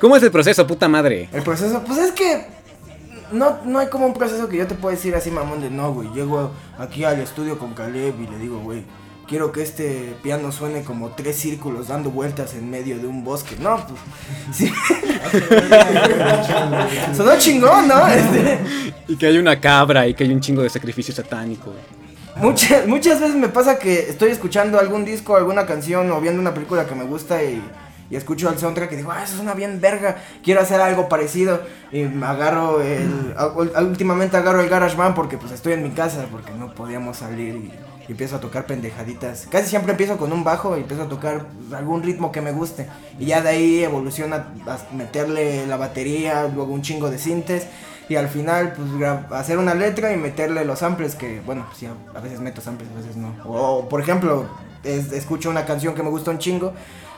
¿Cómo 0.00 0.16
es 0.16 0.22
el 0.22 0.30
proceso, 0.30 0.66
puta 0.66 0.88
madre? 0.88 1.28
El 1.32 1.42
proceso, 1.42 1.82
pues 1.86 1.98
es 1.98 2.12
que 2.12 2.46
no, 3.32 3.58
no 3.64 3.78
hay 3.78 3.88
como 3.88 4.06
un 4.06 4.14
proceso 4.14 4.48
que 4.48 4.56
yo 4.56 4.66
te 4.66 4.74
pueda 4.74 4.94
decir 4.96 5.14
así, 5.14 5.30
mamón, 5.30 5.60
de 5.60 5.70
no, 5.70 5.92
güey. 5.92 6.08
Llego 6.12 6.50
aquí 6.78 7.04
al 7.04 7.20
estudio 7.20 7.58
con 7.58 7.74
Caleb 7.74 8.14
y 8.20 8.26
le 8.26 8.38
digo, 8.38 8.58
güey, 8.60 8.84
quiero 9.28 9.52
que 9.52 9.62
este 9.62 10.16
piano 10.22 10.52
suene 10.52 10.82
como 10.82 11.10
tres 11.10 11.36
círculos 11.36 11.88
dando 11.88 12.10
vueltas 12.10 12.54
en 12.54 12.70
medio 12.70 12.98
de 12.98 13.06
un 13.06 13.24
bosque. 13.24 13.56
No, 13.58 13.76
pues, 13.86 14.00
sí. 14.52 14.70
Sonó 17.16 17.38
chingón, 17.38 17.88
¿no? 17.88 18.06
Este, 18.06 18.58
Y 19.08 19.16
que 19.16 19.26
hay 19.26 19.38
una 19.38 19.60
cabra 19.60 20.06
y 20.06 20.14
que 20.14 20.24
hay 20.24 20.32
un 20.32 20.40
chingo 20.40 20.62
de 20.62 20.70
sacrificio 20.70 21.14
satánico. 21.14 21.72
muchas, 22.36 22.86
muchas 22.86 23.20
veces 23.20 23.36
me 23.36 23.48
pasa 23.48 23.78
que 23.78 24.10
estoy 24.10 24.30
escuchando 24.30 24.78
algún 24.78 25.04
disco, 25.04 25.36
alguna 25.36 25.66
canción 25.66 26.10
o 26.10 26.20
viendo 26.20 26.40
una 26.40 26.54
película 26.54 26.86
que 26.86 26.94
me 26.94 27.04
gusta 27.04 27.42
y, 27.42 27.62
y 28.10 28.16
escucho 28.16 28.50
el 28.50 28.58
soundtrack 28.58 28.92
y 28.92 28.96
digo, 28.96 29.10
ah, 29.10 29.24
eso 29.24 29.36
suena 29.36 29.54
bien 29.54 29.80
verga, 29.80 30.18
quiero 30.42 30.60
hacer 30.60 30.80
algo 30.80 31.08
parecido 31.08 31.62
y 31.90 32.02
me 32.02 32.26
agarro 32.26 32.82
el, 32.82 33.34
últimamente 33.78 34.36
agarro 34.36 34.60
el 34.60 34.68
GarageBand 34.68 35.14
porque 35.14 35.38
pues 35.38 35.52
estoy 35.52 35.72
en 35.72 35.82
mi 35.82 35.90
casa 35.90 36.26
porque 36.30 36.52
no 36.52 36.74
podíamos 36.74 37.16
salir 37.16 37.56
y, 37.56 37.72
y 38.08 38.12
empiezo 38.12 38.36
a 38.36 38.40
tocar 38.40 38.66
pendejaditas. 38.66 39.46
Casi 39.50 39.68
siempre 39.68 39.92
empiezo 39.92 40.16
con 40.16 40.32
un 40.32 40.44
bajo 40.44 40.76
y 40.76 40.80
empiezo 40.80 41.04
a 41.04 41.08
tocar 41.08 41.46
algún 41.74 42.02
ritmo 42.02 42.32
que 42.32 42.40
me 42.40 42.52
guste 42.52 42.86
y 43.18 43.26
ya 43.26 43.40
de 43.42 43.48
ahí 43.50 43.82
evoluciona 43.84 44.48
a 44.66 44.78
meterle 44.94 45.66
la 45.66 45.76
batería, 45.76 46.48
luego 46.54 46.72
un 46.72 46.82
chingo 46.82 47.10
de 47.10 47.18
sintes 47.18 47.66
y 48.08 48.16
al 48.16 48.28
final 48.28 48.74
pues 48.76 48.88
hacer 49.32 49.56
una 49.58 49.74
letra 49.74 50.12
y 50.12 50.16
meterle 50.18 50.64
los 50.66 50.80
samples 50.80 51.14
que 51.14 51.40
bueno 51.46 51.64
sí 51.74 51.86
a 51.86 51.94
a 52.18 52.20
veces 52.20 52.38
meto 52.40 52.60
samples 52.60 52.90
a 52.92 52.98
veces 52.98 53.16
no 53.16 53.34
o 53.46 53.88
por 53.88 53.98
ejemplo 54.02 54.44
es- 54.82 55.10
escucho 55.12 55.48
una 55.48 55.64
canción 55.64 55.94
que 55.94 56.02
me 56.02 56.10
gusta 56.10 56.30
un 56.30 56.36
chingo 56.38 56.74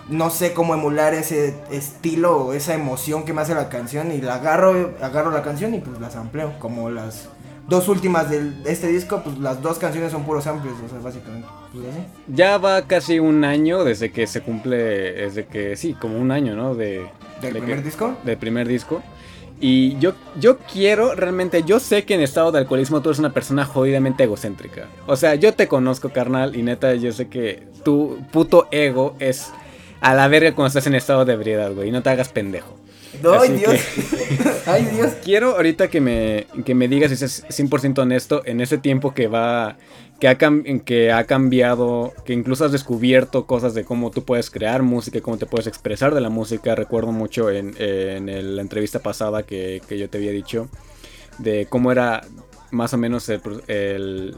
no 0.09 0.31
sé 0.31 0.53
cómo 0.55 0.75
emular 0.75 1.13
ese 1.15 1.57
estilo 1.73 2.37
o 2.47 2.53
esa 2.53 2.75
emoción 2.75 3.25
que 3.25 3.33
me 3.33 3.43
hace 3.43 3.57
la 3.57 3.69
canción 3.69 4.13
y 4.13 4.21
la 4.21 4.37
agarro 4.37 4.95
agarro 5.03 5.33
la 5.33 5.43
canción 5.43 5.75
y 5.75 5.81
pues 5.81 5.99
la 6.01 6.09
sampleo 6.11 6.57
como 6.61 6.89
las 6.89 7.29
dos 7.69 7.89
últimas 7.89 8.31
de 8.31 8.53
este 8.67 8.87
disco 8.89 9.23
pues 9.25 9.39
las 9.39 9.61
dos 9.61 9.79
canciones 9.79 10.13
son 10.13 10.25
puros 10.25 10.45
samples 10.45 10.75
o 10.85 10.89
sea 10.89 10.99
básicamente 11.01 11.49
pues 11.73 11.85
Ya 12.29 12.59
va 12.59 12.83
casi 12.83 13.19
un 13.19 13.45
año 13.45 13.85
desde 13.85 14.11
que 14.13 14.27
se 14.27 14.41
cumple, 14.41 14.77
desde 14.77 15.47
que, 15.47 15.77
sí, 15.77 15.95
como 15.95 16.19
un 16.19 16.31
año, 16.31 16.55
¿no? 16.57 16.75
De, 16.75 17.07
del 17.43 17.53
de 17.55 17.61
primer 17.61 17.79
que- 17.79 17.83
disco 17.85 18.17
del 18.25 18.37
primer 18.39 18.67
disco. 18.69 19.03
Y 19.61 19.99
yo, 19.99 20.13
yo 20.39 20.59
quiero, 20.59 21.15
realmente, 21.15 21.63
yo 21.65 21.81
sé 21.81 22.05
que 22.05 22.15
en 22.15 22.21
estado 22.21 22.53
de 22.53 22.59
alcoholismo 22.59 23.01
tú 23.01 23.09
eres 23.09 23.19
una 23.19 23.33
persona 23.33 23.65
jodidamente 23.65 24.25
egocéntrica. 24.25 24.87
O 25.07 25.17
sea, 25.17 25.35
yo 25.35 25.55
te 25.55 25.67
conozco, 25.67 26.11
carnal, 26.11 26.55
y 26.57 26.63
neta, 26.63 26.95
yo 26.95 27.11
sé 27.13 27.29
que 27.29 27.67
tu 27.83 28.19
puto 28.33 28.69
ego 28.71 29.17
es 29.19 29.51
a 30.03 30.15
la 30.15 30.29
verga 30.29 30.55
cuando 30.55 30.69
estás 30.69 30.87
en 30.87 30.95
estado 30.95 31.25
de 31.25 31.33
ebriedad, 31.33 31.73
güey. 31.73 31.89
Y 31.89 31.91
no 31.93 32.03
te 32.03 32.11
hagas 32.11 32.29
pendejo. 32.29 32.77
Ay 33.25 33.49
Así 33.49 33.53
dios. 33.59 33.81
ay 34.67 34.85
dios. 34.87 35.13
Quiero 35.25 35.57
ahorita 35.57 35.89
que 35.89 36.01
me, 36.01 36.47
que 36.65 36.75
me 36.75 36.89
digas 36.89 37.11
si 37.17 37.25
es 37.25 37.45
100% 37.49 37.99
honesto 37.99 38.43
en 38.47 38.61
ese 38.61 38.79
tiempo 38.79 39.15
que 39.15 39.27
va 39.29 39.77
que 40.21 40.29
ha, 40.29 40.39
cam- 40.39 40.83
que 40.85 41.13
ha 41.13 41.25
cambiado, 41.25 42.15
que 42.25 42.33
incluso 42.33 42.65
has 42.65 42.73
descubierto 42.73 43.45
cosas 43.47 43.75
de 43.75 43.85
cómo 43.85 44.11
tú 44.11 44.25
puedes 44.25 44.49
crear 44.51 44.83
música, 44.83 45.21
cómo 45.21 45.37
te 45.37 45.45
puedes 45.45 45.67
expresar 45.67 46.15
de 46.15 46.23
la 46.23 46.31
música. 46.31 46.75
Recuerdo 46.75 47.13
mucho 47.13 47.51
en, 47.51 47.75
en 47.79 48.29
el- 48.31 48.57
la 48.57 48.63
entrevista 48.63 49.01
pasada 49.01 49.43
que, 49.43 49.83
que 49.87 49.99
yo 49.99 50.09
te 50.09 50.17
había 50.19 50.33
dicho 50.33 50.69
de 51.39 51.67
cómo 51.67 51.93
era 51.93 52.23
más 52.71 52.95
o 52.95 52.97
menos 52.99 53.29
el 53.29 54.37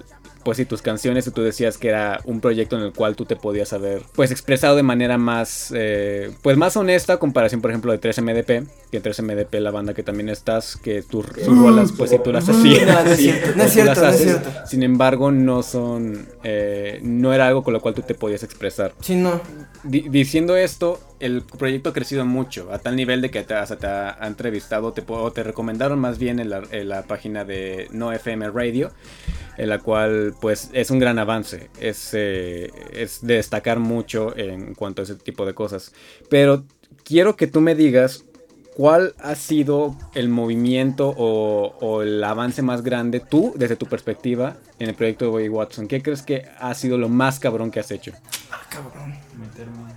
pues 0.48 0.56
sí, 0.56 0.64
tus 0.64 0.80
canciones 0.80 1.26
y 1.26 1.30
tú 1.30 1.42
decías 1.42 1.76
que 1.76 1.88
era 1.88 2.22
un 2.24 2.40
proyecto 2.40 2.78
en 2.78 2.82
el 2.82 2.94
cual 2.94 3.16
tú 3.16 3.26
te 3.26 3.36
podías 3.36 3.74
haber 3.74 4.00
pues 4.14 4.30
expresado 4.30 4.76
de 4.76 4.82
manera 4.82 5.18
más 5.18 5.70
eh, 5.76 6.30
pues 6.40 6.56
más 6.56 6.74
honesta 6.78 7.12
a 7.12 7.16
comparación 7.18 7.60
por 7.60 7.70
ejemplo 7.70 7.92
de 7.92 8.00
3MDP, 8.00 8.66
que 8.90 8.96
en 8.96 9.02
3MDP 9.02 9.60
la 9.60 9.70
banda 9.70 9.92
que 9.92 10.02
también 10.02 10.30
estás, 10.30 10.78
que 10.78 11.02
tus, 11.02 11.26
tus 11.26 11.48
rolas 11.48 11.92
pues 11.92 12.08
si 12.08 12.18
tú 12.20 12.32
las 12.32 12.48
hacías. 12.48 12.86
No, 12.86 13.04
no 13.04 13.10
es 13.10 13.18
cierto, 13.18 13.56
no 13.56 13.62
es 13.62 13.72
cierto, 13.74 14.00
no 14.00 14.08
es 14.08 14.16
cierto. 14.16 14.50
Sin 14.66 14.82
embargo, 14.82 15.30
no 15.30 15.62
son 15.62 16.26
eh, 16.42 16.98
no 17.02 17.34
era 17.34 17.46
algo 17.46 17.62
con 17.62 17.74
lo 17.74 17.82
cual 17.82 17.92
tú 17.92 18.00
te 18.00 18.14
podías 18.14 18.42
expresar. 18.42 18.94
Sí, 19.02 19.16
no. 19.16 19.42
Di- 19.84 20.08
diciendo 20.08 20.56
esto, 20.56 21.00
el 21.20 21.42
proyecto 21.42 21.90
ha 21.90 21.92
crecido 21.92 22.24
mucho, 22.24 22.72
a 22.72 22.78
tal 22.78 22.96
nivel 22.96 23.20
de 23.20 23.30
que 23.30 23.42
te, 23.44 23.54
hasta 23.54 23.76
te 23.76 23.86
ha, 23.86 24.18
entrevistado, 24.22 24.92
te, 24.92 25.04
o 25.06 25.30
te 25.32 25.42
recomendaron 25.44 25.98
más 25.98 26.18
bien 26.18 26.40
en 26.40 26.50
la, 26.50 27.02
página 27.04 27.44
de 27.44 27.88
No 27.92 28.12
FM 28.12 28.50
Radio, 28.50 28.90
en 29.56 29.68
la 29.68 29.78
cual 29.78 30.34
pues 30.40 30.70
es 30.72 30.90
un 30.90 30.98
gran 30.98 31.18
avance, 31.18 31.70
es, 31.80 32.10
eh, 32.12 32.70
es 32.92 33.20
de 33.24 33.34
destacar 33.34 33.78
mucho 33.78 34.36
en 34.36 34.74
cuanto 34.74 35.02
a 35.02 35.04
ese 35.04 35.14
tipo 35.14 35.46
de 35.46 35.54
cosas. 35.54 35.92
Pero 36.28 36.64
quiero 37.04 37.36
que 37.36 37.46
tú 37.46 37.60
me 37.60 37.74
digas 37.76 38.24
cuál 38.74 39.14
ha 39.18 39.34
sido 39.34 39.96
el 40.14 40.28
movimiento 40.28 41.14
o, 41.16 41.74
o 41.80 42.02
el 42.02 42.22
avance 42.22 42.62
más 42.62 42.82
grande 42.82 43.20
tú, 43.20 43.52
desde 43.56 43.76
tu 43.76 43.86
perspectiva, 43.86 44.56
en 44.78 44.88
el 44.88 44.94
proyecto 44.94 45.24
de 45.24 45.30
Bobby 45.30 45.48
Watson. 45.48 45.88
¿Qué 45.88 46.02
crees 46.02 46.22
que 46.22 46.46
ha 46.58 46.74
sido 46.74 46.98
lo 46.98 47.08
más 47.08 47.40
cabrón 47.40 47.70
que 47.70 47.80
has 47.80 47.90
hecho? 47.90 48.12
Cabrón. 48.68 49.14
Meterme. 49.38 49.92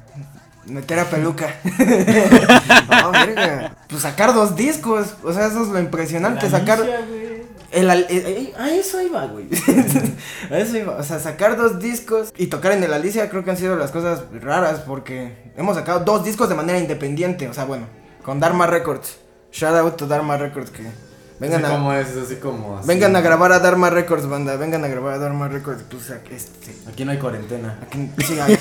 Meter 0.65 0.99
a 0.99 1.05
peluca. 1.09 1.55
no, 3.01 3.11
verga. 3.11 3.75
Pues 3.89 4.01
sacar 4.03 4.33
dos 4.33 4.55
discos. 4.55 5.15
O 5.23 5.33
sea, 5.33 5.47
eso 5.47 5.63
es 5.63 5.69
lo 5.69 5.79
impresionante. 5.79 6.49
La 6.49 6.59
sacar. 6.59 6.79
Alicia. 6.79 6.99
El, 7.71 7.89
el- 7.89 8.05
el- 8.09 8.53
a 8.57 8.69
eso 8.71 9.01
iba, 9.01 9.25
güey. 9.25 9.47
a 10.51 10.57
eso 10.57 10.77
iba. 10.77 10.97
O 10.97 11.03
sea, 11.03 11.19
sacar 11.19 11.57
dos 11.57 11.79
discos 11.79 12.33
y 12.37 12.47
tocar 12.47 12.73
en 12.73 12.83
el 12.83 12.93
Alicia 12.93 13.29
creo 13.29 13.43
que 13.43 13.51
han 13.51 13.57
sido 13.57 13.75
las 13.75 13.91
cosas 13.91 14.23
raras 14.41 14.81
porque 14.81 15.51
hemos 15.55 15.75
sacado 15.77 16.01
dos 16.01 16.23
discos 16.25 16.49
de 16.49 16.55
manera 16.55 16.79
independiente. 16.79 17.47
O 17.47 17.53
sea, 17.53 17.63
bueno, 17.65 17.87
con 18.23 18.39
Dharma 18.39 18.67
Records. 18.67 19.17
Shout 19.53 19.75
out 19.75 19.95
to 19.97 20.05
Dharma 20.07 20.37
Records 20.37 20.69
que 20.69 20.83
vengan 21.41 21.65
así 21.65 21.73
a, 21.73 21.77
como 21.77 21.93
es, 21.93 22.07
es 22.09 22.17
así 22.17 22.35
como 22.35 22.77
así. 22.77 22.87
vengan 22.87 23.15
a 23.15 23.21
grabar 23.21 23.51
a 23.51 23.59
Dharma 23.59 23.89
Records, 23.89 24.27
banda. 24.27 24.55
Vengan 24.55 24.83
a 24.85 24.87
grabar 24.87 25.15
a 25.15 25.17
Dharma 25.17 25.47
Records. 25.49 25.83
Pues 25.89 26.09
este. 26.09 26.73
Aquí 26.89 27.03
no 27.03 27.11
hay 27.11 27.17
cuarentena. 27.17 27.77
Aquí, 27.81 28.09
sí, 28.25 28.39
hay- 28.39 28.57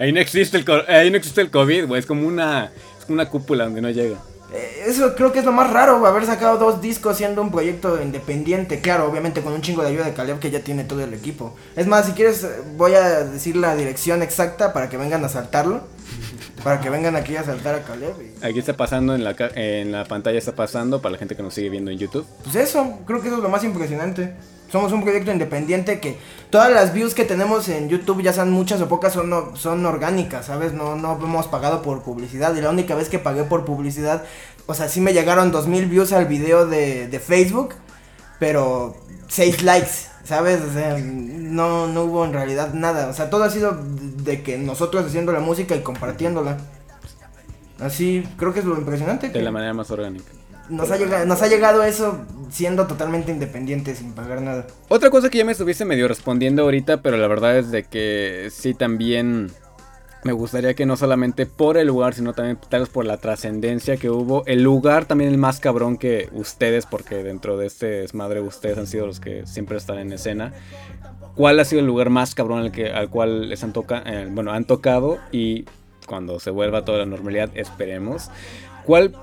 Ahí 0.00 0.12
no 0.12 0.20
existe 0.20 0.56
el, 0.58 0.64
ahí 0.88 1.10
no 1.10 1.16
existe 1.16 1.40
el 1.40 1.50
COVID, 1.50 1.86
güey. 1.86 1.98
Es 2.00 2.06
como 2.06 2.26
una, 2.26 2.66
es 2.98 3.04
como 3.06 3.14
una 3.14 3.28
cúpula 3.28 3.64
donde 3.64 3.80
no 3.82 3.90
llega. 3.90 4.16
Eh, 4.54 4.84
Eso 4.86 5.14
creo 5.14 5.32
que 5.32 5.38
es 5.38 5.44
lo 5.46 5.52
más 5.52 5.70
raro, 5.72 6.04
haber 6.06 6.26
sacado 6.26 6.58
dos 6.58 6.82
discos 6.82 7.16
siendo 7.16 7.40
un 7.40 7.50
proyecto 7.50 8.00
independiente. 8.02 8.80
Claro, 8.80 9.06
obviamente 9.10 9.40
con 9.40 9.52
un 9.54 9.62
chingo 9.62 9.82
de 9.82 9.88
ayuda 9.88 10.04
de 10.04 10.12
Caleb 10.12 10.38
que 10.40 10.50
ya 10.50 10.60
tiene 10.60 10.84
todo 10.84 11.00
el 11.02 11.14
equipo. 11.14 11.56
Es 11.74 11.86
más, 11.86 12.04
si 12.06 12.12
quieres, 12.12 12.44
eh, 12.44 12.48
voy 12.76 12.92
a 12.94 13.20
decir 13.24 13.56
la 13.56 13.74
dirección 13.76 14.22
exacta 14.22 14.72
para 14.74 14.88
que 14.90 14.96
vengan 14.98 15.24
a 15.24 15.28
saltarlo. 15.30 15.80
Para 16.64 16.80
que 16.80 16.90
vengan 16.90 17.16
aquí 17.16 17.36
a 17.36 17.42
saltar 17.42 17.74
a 17.74 17.82
Caleb. 17.82 18.14
y- 18.40 18.44
Aquí 18.46 18.58
está 18.60 18.76
pasando 18.76 19.14
en 19.14 19.24
la, 19.24 19.34
en 19.56 19.90
la 19.92 20.04
pantalla, 20.04 20.38
está 20.38 20.54
pasando 20.54 21.02
para 21.02 21.12
la 21.12 21.18
gente 21.18 21.34
que 21.34 21.42
nos 21.42 21.54
sigue 21.54 21.68
viendo 21.70 21.90
en 21.90 21.98
YouTube. 21.98 22.24
Pues 22.44 22.54
eso, 22.56 22.98
creo 23.06 23.20
que 23.20 23.28
eso 23.28 23.36
es 23.38 23.42
lo 23.42 23.48
más 23.48 23.64
impresionante. 23.64 24.34
Somos 24.70 24.92
un 24.92 25.02
proyecto 25.02 25.30
independiente 25.32 26.00
que 26.00 26.16
todas 26.50 26.70
las 26.72 26.94
views 26.94 27.14
que 27.14 27.24
tenemos 27.24 27.68
en 27.68 27.88
YouTube, 27.90 28.22
ya 28.22 28.32
sean 28.32 28.50
muchas 28.52 28.80
o 28.80 28.88
pocas, 28.88 29.12
son, 29.12 29.28
no- 29.28 29.54
son 29.56 29.84
orgánicas, 29.84 30.46
¿sabes? 30.46 30.72
No, 30.72 30.94
no 30.96 31.14
hemos 31.22 31.46
pagado 31.48 31.82
por 31.82 32.02
publicidad. 32.02 32.54
Y 32.54 32.60
la 32.60 32.70
única 32.70 32.94
vez 32.94 33.08
que 33.08 33.18
pagué 33.18 33.42
por 33.44 33.64
publicidad, 33.64 34.22
o 34.66 34.74
sea, 34.74 34.88
sí 34.88 35.00
me 35.00 35.12
llegaron 35.12 35.50
2000 35.50 35.86
views 35.86 36.12
al 36.12 36.26
video 36.26 36.66
de, 36.66 37.08
de 37.08 37.18
Facebook, 37.20 37.74
pero 38.38 38.96
6 39.28 39.62
likes, 39.62 39.90
¿sabes? 40.24 40.60
O 40.62 40.72
sea, 40.72 40.96
no, 40.98 41.86
no 41.88 42.04
hubo 42.04 42.24
en 42.24 42.32
realidad 42.32 42.72
nada. 42.72 43.08
O 43.08 43.12
sea, 43.12 43.28
todo 43.28 43.44
ha 43.44 43.50
sido 43.50 43.78
de 44.24 44.42
que 44.42 44.58
nosotros 44.58 45.04
haciendo 45.06 45.32
la 45.32 45.40
música 45.40 45.74
y 45.76 45.80
compartiéndola. 45.80 46.58
Así, 47.80 48.22
creo 48.36 48.52
que 48.52 48.60
es 48.60 48.64
lo 48.64 48.76
impresionante. 48.78 49.28
De 49.28 49.32
que- 49.32 49.42
la 49.42 49.50
manera 49.50 49.74
más 49.74 49.90
orgánica. 49.90 50.24
nos 50.68 50.90
ha, 50.90 50.96
llegado, 50.96 51.26
nos 51.26 51.42
ha 51.42 51.48
llegado 51.48 51.82
eso 51.82 52.24
siendo 52.50 52.86
totalmente 52.86 53.32
independientes, 53.32 53.98
sin 53.98 54.12
pagar 54.12 54.40
nada. 54.40 54.66
Otra 54.88 55.10
cosa 55.10 55.28
que 55.28 55.38
ya 55.38 55.44
me 55.44 55.52
estuviese 55.52 55.84
medio 55.84 56.06
respondiendo 56.08 56.62
ahorita, 56.62 57.02
pero 57.02 57.16
la 57.16 57.26
verdad 57.26 57.58
es 57.58 57.70
de 57.70 57.82
que 57.82 58.48
sí 58.50 58.72
también 58.72 59.50
me 60.24 60.32
gustaría 60.32 60.74
que 60.74 60.86
no 60.86 60.96
solamente 60.96 61.46
por 61.46 61.76
el 61.76 61.88
lugar, 61.88 62.14
sino 62.14 62.32
también 62.32 62.56
tal 62.68 62.82
vez 62.82 62.88
por 62.88 63.04
la 63.04 63.16
trascendencia 63.16 63.96
que 63.96 64.08
hubo. 64.08 64.44
El 64.46 64.62
lugar 64.62 65.04
también 65.04 65.30
el 65.32 65.36
más 65.36 65.58
cabrón 65.58 65.98
que 65.98 66.28
ustedes, 66.32 66.86
porque 66.86 67.16
dentro 67.16 67.56
de 67.56 67.66
este 67.66 67.86
desmadre 67.86 68.40
ustedes 68.40 68.78
han 68.78 68.86
sido 68.86 69.06
los 69.08 69.18
que 69.18 69.44
siempre 69.48 69.76
están 69.76 69.98
en 69.98 70.12
escena. 70.12 70.52
¿Cuál 71.34 71.58
ha 71.60 71.64
sido 71.64 71.80
el 71.80 71.86
lugar 71.86 72.10
más 72.10 72.34
cabrón 72.34 72.58
al, 72.60 72.72
que, 72.72 72.90
al 72.92 73.08
cual 73.08 73.48
les 73.48 73.62
han, 73.64 73.72
toca, 73.72 74.02
eh, 74.06 74.28
bueno, 74.30 74.52
han 74.52 74.64
tocado? 74.64 75.18
Y 75.32 75.64
cuando 76.06 76.38
se 76.40 76.50
vuelva 76.50 76.84
toda 76.84 76.98
la 76.98 77.06
normalidad, 77.06 77.50
esperemos. 77.54 78.30
¿Cuál 78.84 79.14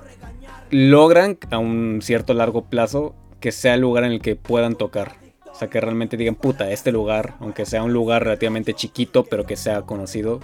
logran 0.70 1.38
a 1.50 1.58
un 1.58 2.00
cierto 2.02 2.34
largo 2.34 2.62
plazo 2.64 3.14
que 3.40 3.52
sea 3.52 3.74
el 3.74 3.80
lugar 3.80 4.04
en 4.04 4.12
el 4.12 4.20
que 4.20 4.36
puedan 4.36 4.74
tocar? 4.76 5.16
O 5.52 5.54
sea, 5.54 5.68
que 5.68 5.80
realmente 5.80 6.16
digan, 6.16 6.34
puta, 6.36 6.70
este 6.70 6.90
lugar, 6.92 7.34
aunque 7.40 7.66
sea 7.66 7.82
un 7.82 7.92
lugar 7.92 8.24
relativamente 8.24 8.72
chiquito, 8.74 9.24
pero 9.24 9.44
que 9.46 9.56
sea 9.56 9.82
conocido, 9.82 10.40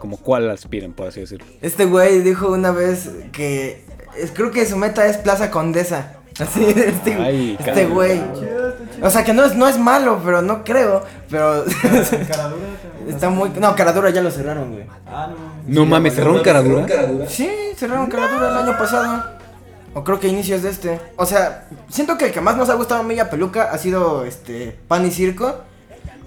como 0.00 0.16
cuál 0.16 0.48
aspiren, 0.50 0.92
por 0.92 1.08
así 1.08 1.20
decirlo. 1.20 1.46
Este 1.62 1.84
güey 1.84 2.20
dijo 2.20 2.50
una 2.50 2.70
vez 2.70 3.10
que 3.32 3.84
es- 4.16 4.30
creo 4.32 4.50
que 4.50 4.64
su 4.66 4.76
meta 4.76 5.06
es 5.06 5.18
Plaza 5.18 5.50
Condesa. 5.50 6.14
Así, 6.38 6.64
este, 6.64 7.14
Ay, 7.14 7.56
este 7.58 7.86
güey. 7.86 8.20
O 9.02 9.10
sea 9.10 9.24
que 9.24 9.32
no 9.32 9.44
es, 9.44 9.54
no 9.56 9.68
es 9.68 9.78
malo, 9.78 10.20
pero 10.24 10.42
no 10.42 10.64
creo. 10.64 11.04
Pero 11.30 11.64
Caradura. 12.28 12.66
está 13.08 13.28
muy. 13.30 13.50
No, 13.50 13.74
Caradura 13.76 14.10
ya 14.10 14.22
lo 14.22 14.30
cerraron, 14.30 14.72
güey. 14.72 14.86
Ah, 15.06 15.28
no. 15.30 15.80
No 15.82 15.86
mames, 15.86 16.14
cerró 16.14 16.32
un 16.34 16.42
caradura. 16.42 16.86
Sí, 17.28 17.50
cerraron 17.76 18.06
Caradura 18.06 18.50
el 18.50 18.56
año 18.68 18.78
pasado. 18.78 19.36
O 19.94 20.04
creo 20.04 20.20
que 20.20 20.28
inicios 20.28 20.62
de 20.62 20.70
este. 20.70 21.00
O 21.16 21.26
sea, 21.26 21.66
siento 21.88 22.16
que 22.18 22.26
el 22.26 22.32
que 22.32 22.40
más 22.40 22.56
nos 22.56 22.68
ha 22.70 22.74
gustado 22.74 23.00
a 23.00 23.04
mí 23.04 23.14
y 23.14 23.18
a 23.20 23.30
Peluca 23.30 23.70
ha 23.72 23.78
sido 23.78 24.24
este 24.24 24.78
Pan 24.88 25.06
y 25.06 25.10
Circo. 25.10 25.54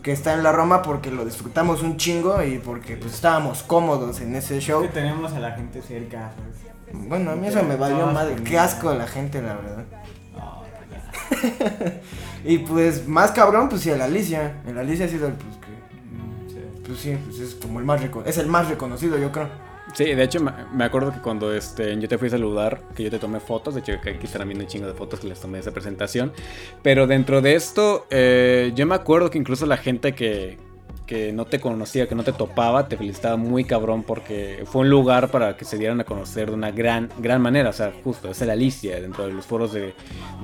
Que 0.04 0.14
está 0.14 0.34
en 0.34 0.44
la 0.44 0.54
Roma 0.54 0.82
porque 0.82 1.12
lo 1.12 1.26
disfrutamos 1.26 1.82
un 1.84 1.98
chingo 1.98 2.42
y 2.42 2.58
porque 2.58 2.96
pues 2.96 3.14
estábamos 3.14 3.64
cómodos 3.64 4.22
en 4.22 4.34
ese 4.34 4.58
Es 4.60 4.64
show. 4.64 4.82
que 4.82 4.88
tenemos 4.88 5.34
a 5.34 5.40
la 5.40 5.52
gente 5.52 5.82
cerca, 5.82 6.32
¿sabes? 6.38 6.74
Bueno, 7.10 7.32
a 7.32 7.36
mí 7.36 7.48
eso 7.48 7.62
me 7.64 7.76
valió 7.76 8.08
madre. 8.08 8.36
Qué 8.44 8.58
asco 8.58 8.94
la 8.94 9.06
gente, 9.08 9.42
la 9.42 9.56
verdad. 9.56 9.84
Ah, 10.40 10.62
Y 12.46 12.60
pues 12.60 13.08
más 13.08 13.32
cabrón, 13.32 13.70
pues 13.70 13.82
sí, 13.82 13.90
el 13.90 14.02
Alicia. 14.02 14.62
El 14.68 14.78
Alicia 14.78 15.06
ha 15.06 15.10
sido 15.10 15.28
el 15.28 15.34
pues 15.34 15.56
que. 15.58 16.54
sí. 16.54 16.60
Pues 16.86 17.00
sí, 17.00 17.18
pues 17.26 17.40
es 17.40 17.56
como 17.56 17.80
el 17.80 17.86
más 17.86 18.02
reco- 18.02 18.24
es 18.26 18.38
el 18.38 18.48
más 18.48 18.68
reconocido, 18.70 19.18
yo 19.18 19.32
creo. 19.32 19.48
Sí, 19.94 20.06
de 20.06 20.24
hecho 20.24 20.40
me 20.40 20.84
acuerdo 20.84 21.12
que 21.12 21.20
cuando 21.20 21.52
este, 21.52 21.98
yo 22.00 22.08
te 22.08 22.20
fui 22.20 22.28
a 22.28 22.32
saludar, 22.32 22.84
que 22.96 23.02
yo 23.04 23.10
te 23.10 23.18
tomé 23.18 23.40
fotos, 23.40 23.74
de 23.74 23.80
hecho 23.82 23.94
que 24.04 24.12
aquí 24.12 24.28
están 24.28 24.48
viendo 24.48 24.64
un 24.64 24.70
chingo 24.70 24.86
de 24.86 24.94
fotos 24.94 25.20
que 25.20 25.28
les 25.28 25.40
tomé 25.40 25.54
de 25.58 25.62
esa 25.62 25.72
presentación, 25.72 26.32
pero 26.84 27.08
dentro 27.08 27.42
de 27.42 27.56
esto, 27.56 28.06
eh, 28.12 28.72
yo 28.76 28.86
me 28.86 28.94
acuerdo 28.94 29.32
que 29.32 29.40
incluso 29.40 29.66
la 29.66 29.78
gente 29.78 30.14
que, 30.14 30.60
que 31.10 31.34
no 31.34 31.46
te 31.46 31.60
conocía, 31.60 32.08
que 32.08 32.14
no 32.14 32.24
te 32.24 32.34
topaba, 32.34 32.88
te 32.88 32.96
felicitaba 32.96 33.36
muy 33.36 33.64
cabrón 33.64 34.04
porque 34.04 34.62
fue 34.66 34.82
un 34.82 34.92
lugar 34.92 35.32
para 35.32 35.58
que 35.58 35.66
se 35.66 35.80
dieran 35.80 36.00
a 36.00 36.04
conocer 36.04 36.50
de 36.50 36.54
una 36.54 36.70
gran, 36.70 37.10
gran 37.18 37.42
manera, 37.42 37.72
o 37.72 37.74
sea, 37.74 37.92
justo, 38.04 38.30
es 38.30 38.40
el 38.44 38.52
Alicia, 38.52 39.02
dentro 39.02 39.26
de 39.26 39.34
los 39.34 39.44
foros 39.44 39.74
de, 39.74 39.96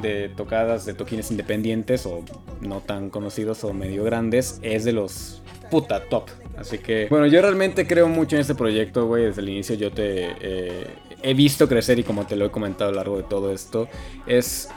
de 0.01 0.29
tocadas, 0.29 0.87
de 0.87 0.95
toquines 0.95 1.29
independientes 1.29 2.07
o 2.07 2.23
no 2.61 2.79
tan 2.79 3.11
conocidos 3.11 3.63
o 3.63 3.75
medio 3.75 4.03
grandes, 4.05 4.57
es 4.63 4.85
de 4.85 4.93
los 4.93 5.43
puta 5.69 5.99
top. 6.09 6.31
Así 6.57 6.79
que, 6.79 7.05
bueno, 7.11 7.27
yo 7.27 7.43
realmente 7.43 7.85
creo 7.85 8.07
mucho 8.07 8.35
en 8.35 8.41
este 8.41 8.55
proyecto, 8.55 9.05
güey. 9.05 9.25
Desde 9.25 9.41
el 9.41 9.49
inicio 9.49 9.75
yo 9.75 9.91
te 9.91 10.31
eh, 10.39 10.87
he 11.21 11.35
visto 11.35 11.67
crecer 11.67 11.99
y 11.99 12.03
como 12.03 12.25
te 12.25 12.35
lo 12.35 12.45
he 12.45 12.49
comentado 12.49 12.89
a 12.89 12.91
lo 12.91 12.97
largo 12.97 13.17
de 13.17 13.23
todo 13.23 13.53
esto, 13.53 13.87
es 14.25 14.69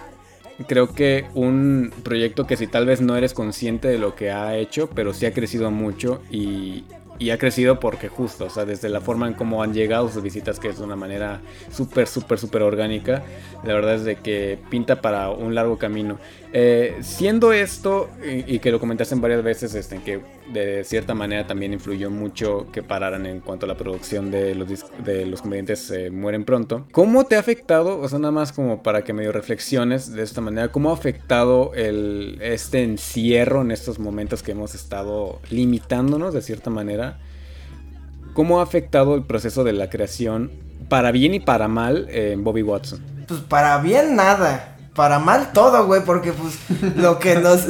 creo 0.67 0.93
que 0.95 1.27
un 1.35 1.93
proyecto 2.03 2.47
que 2.47 2.57
si 2.57 2.67
tal 2.67 2.87
vez 2.87 3.01
no 3.01 3.17
eres 3.17 3.35
consciente 3.35 3.89
de 3.89 3.99
lo 3.99 4.15
que 4.15 4.31
ha 4.31 4.57
hecho, 4.57 4.89
pero 4.95 5.15
sí 5.15 5.27
ha 5.27 5.33
crecido 5.33 5.71
mucho 5.71 6.21
y, 6.31 6.85
y 7.19 7.31
ha 7.31 7.39
crecido 7.39 7.81
porque 7.81 8.09
justo, 8.09 8.47
o 8.47 8.51
sea, 8.51 8.65
desde 8.65 8.89
la 8.89 9.01
forma 9.01 9.27
en 9.27 9.35
cómo 9.35 9.63
han 9.63 9.75
llegado 9.75 10.09
sus 10.09 10.23
visitas, 10.23 10.61
que 10.61 10.69
es 10.69 10.79
de 10.79 10.85
una 10.85 10.97
manera 10.97 11.41
súper, 11.71 12.07
súper, 12.07 12.39
súper 12.39 12.63
orgánica, 12.63 13.23
la 13.65 13.75
verdad 13.75 13.95
es 13.97 14.05
de 14.05 14.17
que 14.17 14.59
pinta 14.71 15.01
para 15.01 15.31
un 15.31 15.55
largo 15.55 15.79
camino. 15.79 16.19
Eh, 16.53 16.97
siendo 17.03 17.53
esto, 17.53 18.09
y, 18.25 18.59
que 18.59 18.71
lo 18.71 18.81
comentaste 18.81 19.15
en 19.15 19.21
varias 19.21 19.43
veces, 19.43 19.75
este, 19.75 20.01
que 20.03 20.21
de 20.53 20.83
cierta 20.83 21.15
manera 21.15 21.47
también 21.47 21.75
influyó 21.75 22.11
mucho 22.11 22.69
que 22.73 22.83
pararan 22.83 23.27
en 23.27 23.41
cuanto 23.41 23.67
a 23.67 23.69
la 23.69 23.77
producción 23.77 24.31
de 24.31 24.55
los, 24.55 24.69
de 25.05 25.27
los 25.27 25.43
comediantes 25.43 25.91
eh, 25.91 26.11
mueren 26.11 26.45
pronto. 26.45 26.87
¿Cómo 26.93 27.25
te 27.25 27.37
ha 27.37 27.41
afectado, 27.41 28.01
o 28.01 28.09
sea, 28.09 28.19
nada 28.19 28.33
más 28.33 28.53
como 28.53 28.83
para 28.83 29.05
que 29.05 29.13
medio 29.13 29.31
reflexiones 29.31 30.11
de 30.13 30.23
esta 30.23 30.41
manera, 30.41 30.69
cómo 30.69 30.91
ha 30.91 30.95
afectado 30.95 31.73
el, 31.75 32.39
este 32.41 32.83
encierro 32.83 33.61
en 33.61 33.71
estos 33.71 33.99
momentos 33.99 34.43
que 34.43 34.53
hemos 34.53 34.75
estado 34.75 35.41
limitándonos 35.51 36.33
de 36.33 36.41
cierta 36.41 36.71
manera? 36.71 37.19
¿Cómo 38.33 38.61
ha 38.61 38.63
afectado 38.63 39.17
el 39.17 39.25
proceso 39.25 39.65
de 39.65 39.75
la 39.75 39.91
creación, 39.91 40.51
para 40.89 41.13
bien 41.13 41.35
y 41.35 41.41
para 41.41 41.69
mal, 41.69 42.07
en 42.09 42.43
Bobby 42.43 42.63
Watson? 42.63 43.01
Pues 43.27 43.41
para 43.41 43.77
bien 43.79 44.17
nada. 44.17 44.78
Para 44.99 45.21
mal 45.21 45.53
todo, 45.53 45.87
güey, 45.87 46.03
porque 46.05 46.33
pues 46.33 46.59
lo 46.97 47.21
que 47.21 47.37
nos, 47.39 47.69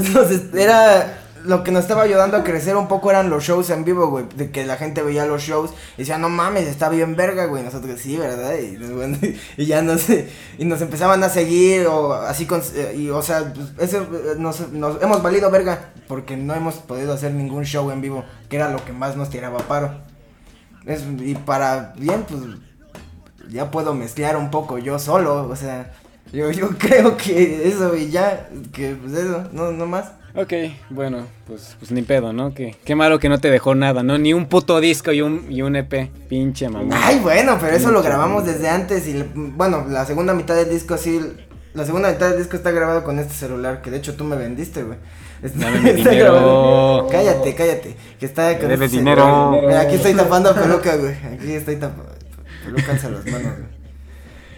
era 0.54 1.18
lo 1.44 1.62
que 1.62 1.70
nos 1.70 1.82
estaba 1.82 2.04
ayudando 2.04 2.38
a 2.38 2.42
crecer 2.42 2.74
un 2.74 2.88
poco 2.88 3.10
eran 3.10 3.28
los 3.28 3.44
shows 3.44 3.68
en 3.68 3.84
vivo, 3.84 4.08
güey. 4.08 4.24
De 4.34 4.50
que 4.50 4.64
la 4.64 4.76
gente 4.76 5.02
veía 5.02 5.26
los 5.26 5.42
shows 5.42 5.72
y 5.98 5.98
decía, 5.98 6.16
no 6.16 6.30
mames, 6.30 6.66
está 6.66 6.88
bien 6.88 7.16
verga, 7.16 7.44
güey. 7.44 7.62
Nosotros, 7.62 8.00
sí, 8.00 8.16
¿verdad? 8.16 8.54
Y, 8.56 8.76
bueno, 8.78 9.18
y 9.58 9.66
ya 9.66 9.84
y 10.56 10.64
nos 10.64 10.80
empezaban 10.80 11.22
a 11.22 11.28
seguir, 11.28 11.86
o 11.86 12.14
así, 12.14 12.48
y, 12.96 13.10
o 13.10 13.20
sea, 13.20 13.52
pues, 13.52 13.74
eso, 13.78 14.08
nos, 14.38 14.72
nos 14.72 15.02
hemos 15.02 15.22
valido 15.22 15.50
verga, 15.50 15.90
porque 16.08 16.34
no 16.34 16.54
hemos 16.54 16.76
podido 16.76 17.12
hacer 17.12 17.32
ningún 17.32 17.64
show 17.64 17.90
en 17.90 18.00
vivo, 18.00 18.24
que 18.48 18.56
era 18.56 18.70
lo 18.70 18.82
que 18.86 18.94
más 18.94 19.16
nos 19.16 19.28
tiraba 19.28 19.58
paro. 19.58 20.00
Y 21.20 21.34
para 21.34 21.92
bien, 21.98 22.24
pues, 22.26 22.40
ya 23.50 23.70
puedo 23.70 23.92
mezclar 23.92 24.38
un 24.38 24.50
poco 24.50 24.78
yo 24.78 24.98
solo, 24.98 25.46
o 25.46 25.56
sea, 25.56 25.92
yo, 26.32 26.50
yo 26.50 26.68
creo 26.78 27.16
que 27.16 27.68
eso 27.68 27.96
y 27.96 28.10
ya, 28.10 28.48
que 28.72 28.94
pues 28.94 29.12
eso, 29.14 29.44
no, 29.52 29.72
no 29.72 29.86
más. 29.86 30.12
Ok, 30.34 30.52
bueno, 30.90 31.26
pues, 31.46 31.74
pues 31.78 31.90
ni 31.90 32.02
pedo, 32.02 32.32
¿no? 32.32 32.54
Que, 32.54 32.76
qué 32.84 32.94
malo 32.94 33.18
que 33.18 33.28
no 33.28 33.40
te 33.40 33.50
dejó 33.50 33.74
nada, 33.74 34.02
¿no? 34.02 34.18
Ni 34.18 34.34
un 34.34 34.46
puto 34.46 34.78
disco 34.78 35.10
y 35.10 35.20
un, 35.20 35.46
y 35.50 35.62
un 35.62 35.74
EP, 35.74 36.10
pinche 36.28 36.68
mamá. 36.68 36.96
Ay, 37.02 37.18
bueno, 37.20 37.58
pero 37.60 37.74
eso 37.74 37.90
lo 37.90 38.02
grabamos 38.02 38.44
desde 38.44 38.68
antes 38.68 39.08
y, 39.08 39.24
bueno, 39.34 39.86
la 39.88 40.04
segunda 40.04 40.34
mitad 40.34 40.54
del 40.54 40.68
disco 40.70 40.96
sí, 40.96 41.20
la 41.74 41.84
segunda 41.84 42.10
mitad 42.10 42.28
del 42.28 42.38
disco 42.38 42.56
está 42.56 42.70
grabado 42.70 43.04
con 43.04 43.18
este 43.18 43.34
celular, 43.34 43.80
que 43.82 43.90
de 43.90 43.96
hecho 43.96 44.14
tú 44.14 44.24
me 44.24 44.36
vendiste, 44.36 44.82
güey. 44.82 44.98
Dame 45.54 45.92
dinero. 45.94 47.06
Cállate, 47.10 47.54
cállate, 47.54 47.96
que 48.20 48.26
está 48.26 48.58
con 48.58 48.70
este 48.70 48.88
dinero. 48.88 49.76
aquí 49.78 49.94
estoy 49.94 50.14
tapando 50.16 50.54
peluca, 50.54 50.96
güey, 50.96 51.14
aquí 51.32 51.52
estoy 51.52 51.76
tapando, 51.76 52.12
peluca 52.64 52.92
a 52.92 52.94
las 52.94 53.24
manos, 53.26 53.58
güey. 53.58 53.77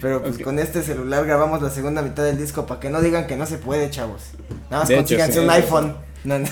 Pero 0.00 0.22
pues 0.22 0.38
con 0.38 0.58
este 0.58 0.82
celular 0.82 1.26
grabamos 1.26 1.62
la 1.62 1.70
segunda 1.70 2.02
mitad 2.02 2.24
del 2.24 2.38
disco 2.38 2.66
para 2.66 2.80
que 2.80 2.90
no 2.90 3.02
digan 3.02 3.26
que 3.26 3.36
no 3.36 3.46
se 3.46 3.58
puede, 3.58 3.90
chavos. 3.90 4.30
Nada 4.70 4.84
más 4.84 4.90
consíganse 4.90 5.40
un 5.40 5.50
iPhone. 5.50 5.96
No, 6.24 6.38
no. 6.38 6.46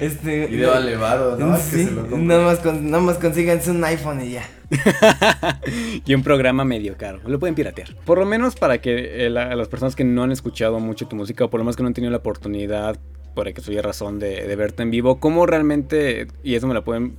este, 0.00 0.46
Video 0.46 0.76
elevado, 0.76 1.38
¿no? 1.38 1.56
Sí, 1.58 1.88
nada, 2.10 2.44
más 2.44 2.64
nada 2.64 3.02
más 3.02 3.16
consíganse 3.16 3.70
un 3.70 3.82
iPhone 3.84 4.22
y 4.22 4.32
ya. 4.32 4.44
y 6.04 6.14
un 6.14 6.22
programa 6.22 6.64
medio 6.64 6.96
caro. 6.96 7.20
Lo 7.26 7.38
pueden 7.38 7.54
piratear. 7.54 7.94
Por 8.04 8.18
lo 8.18 8.26
menos 8.26 8.56
para 8.56 8.80
que 8.80 9.24
eh, 9.24 9.26
a 9.26 9.56
las 9.56 9.68
personas 9.68 9.96
que 9.96 10.04
no 10.04 10.22
han 10.22 10.32
escuchado 10.32 10.80
mucho 10.80 11.08
tu 11.08 11.16
música 11.16 11.44
o 11.44 11.50
por 11.50 11.60
lo 11.60 11.64
menos 11.64 11.76
que 11.76 11.82
no 11.82 11.88
han 11.88 11.94
tenido 11.94 12.10
la 12.10 12.18
oportunidad 12.18 12.98
por 13.34 13.52
que 13.52 13.62
soy 13.62 13.80
razón 13.80 14.18
de, 14.18 14.46
de, 14.46 14.56
verte 14.56 14.82
en 14.82 14.90
vivo, 14.90 15.18
¿cómo 15.18 15.46
realmente, 15.46 16.28
y 16.42 16.54
eso 16.54 16.66
me 16.66 16.74
lo 16.74 16.84
pueden 16.84 17.16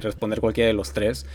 responder 0.00 0.40
cualquiera 0.40 0.68
de 0.68 0.74
los 0.74 0.92
tres, 0.92 1.26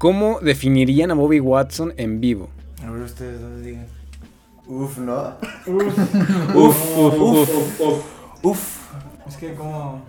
¿Cómo 0.00 0.40
definirían 0.40 1.10
a 1.10 1.14
Bobby 1.14 1.40
Watson 1.40 1.92
en 1.98 2.22
vivo? 2.22 2.48
A 2.82 2.90
ver, 2.90 3.02
ustedes 3.02 3.38
dos 3.38 3.62
digan. 3.62 3.84
Uf, 4.66 4.96
¿no? 4.96 5.34
Uf, 5.66 6.96
uf, 6.96 7.20
uf, 7.20 7.80
uf, 7.80 8.04
uf. 8.42 8.78
Es 9.28 9.36
que 9.36 9.54
como... 9.54 10.02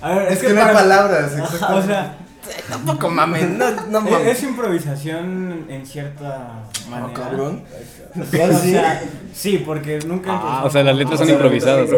A 0.00 0.14
ver, 0.14 0.32
es, 0.32 0.38
que, 0.38 0.50
no 0.54 0.62
hay 0.62 0.72
palabras. 0.72 1.34
o 1.60 1.82
sea... 1.82 2.16
Tampoco 2.68 3.10
mames, 3.10 3.48
no, 3.50 3.70
no 3.88 4.00
mames. 4.00 4.26
Es, 4.26 4.42
improvisación 4.42 5.66
en 5.68 5.86
cierta 5.86 6.64
manera. 6.88 7.08
¿No, 7.08 7.14
cabrón? 7.14 7.62
O 8.20 8.24
sea, 8.24 9.02
sí, 9.32 9.58
porque 9.58 9.98
nunca. 10.06 10.30
Ah, 10.32 10.62
o 10.64 10.70
sea, 10.70 10.84
las 10.84 10.96
letras 10.96 11.18
son 11.18 11.30
improvisadas. 11.30 11.88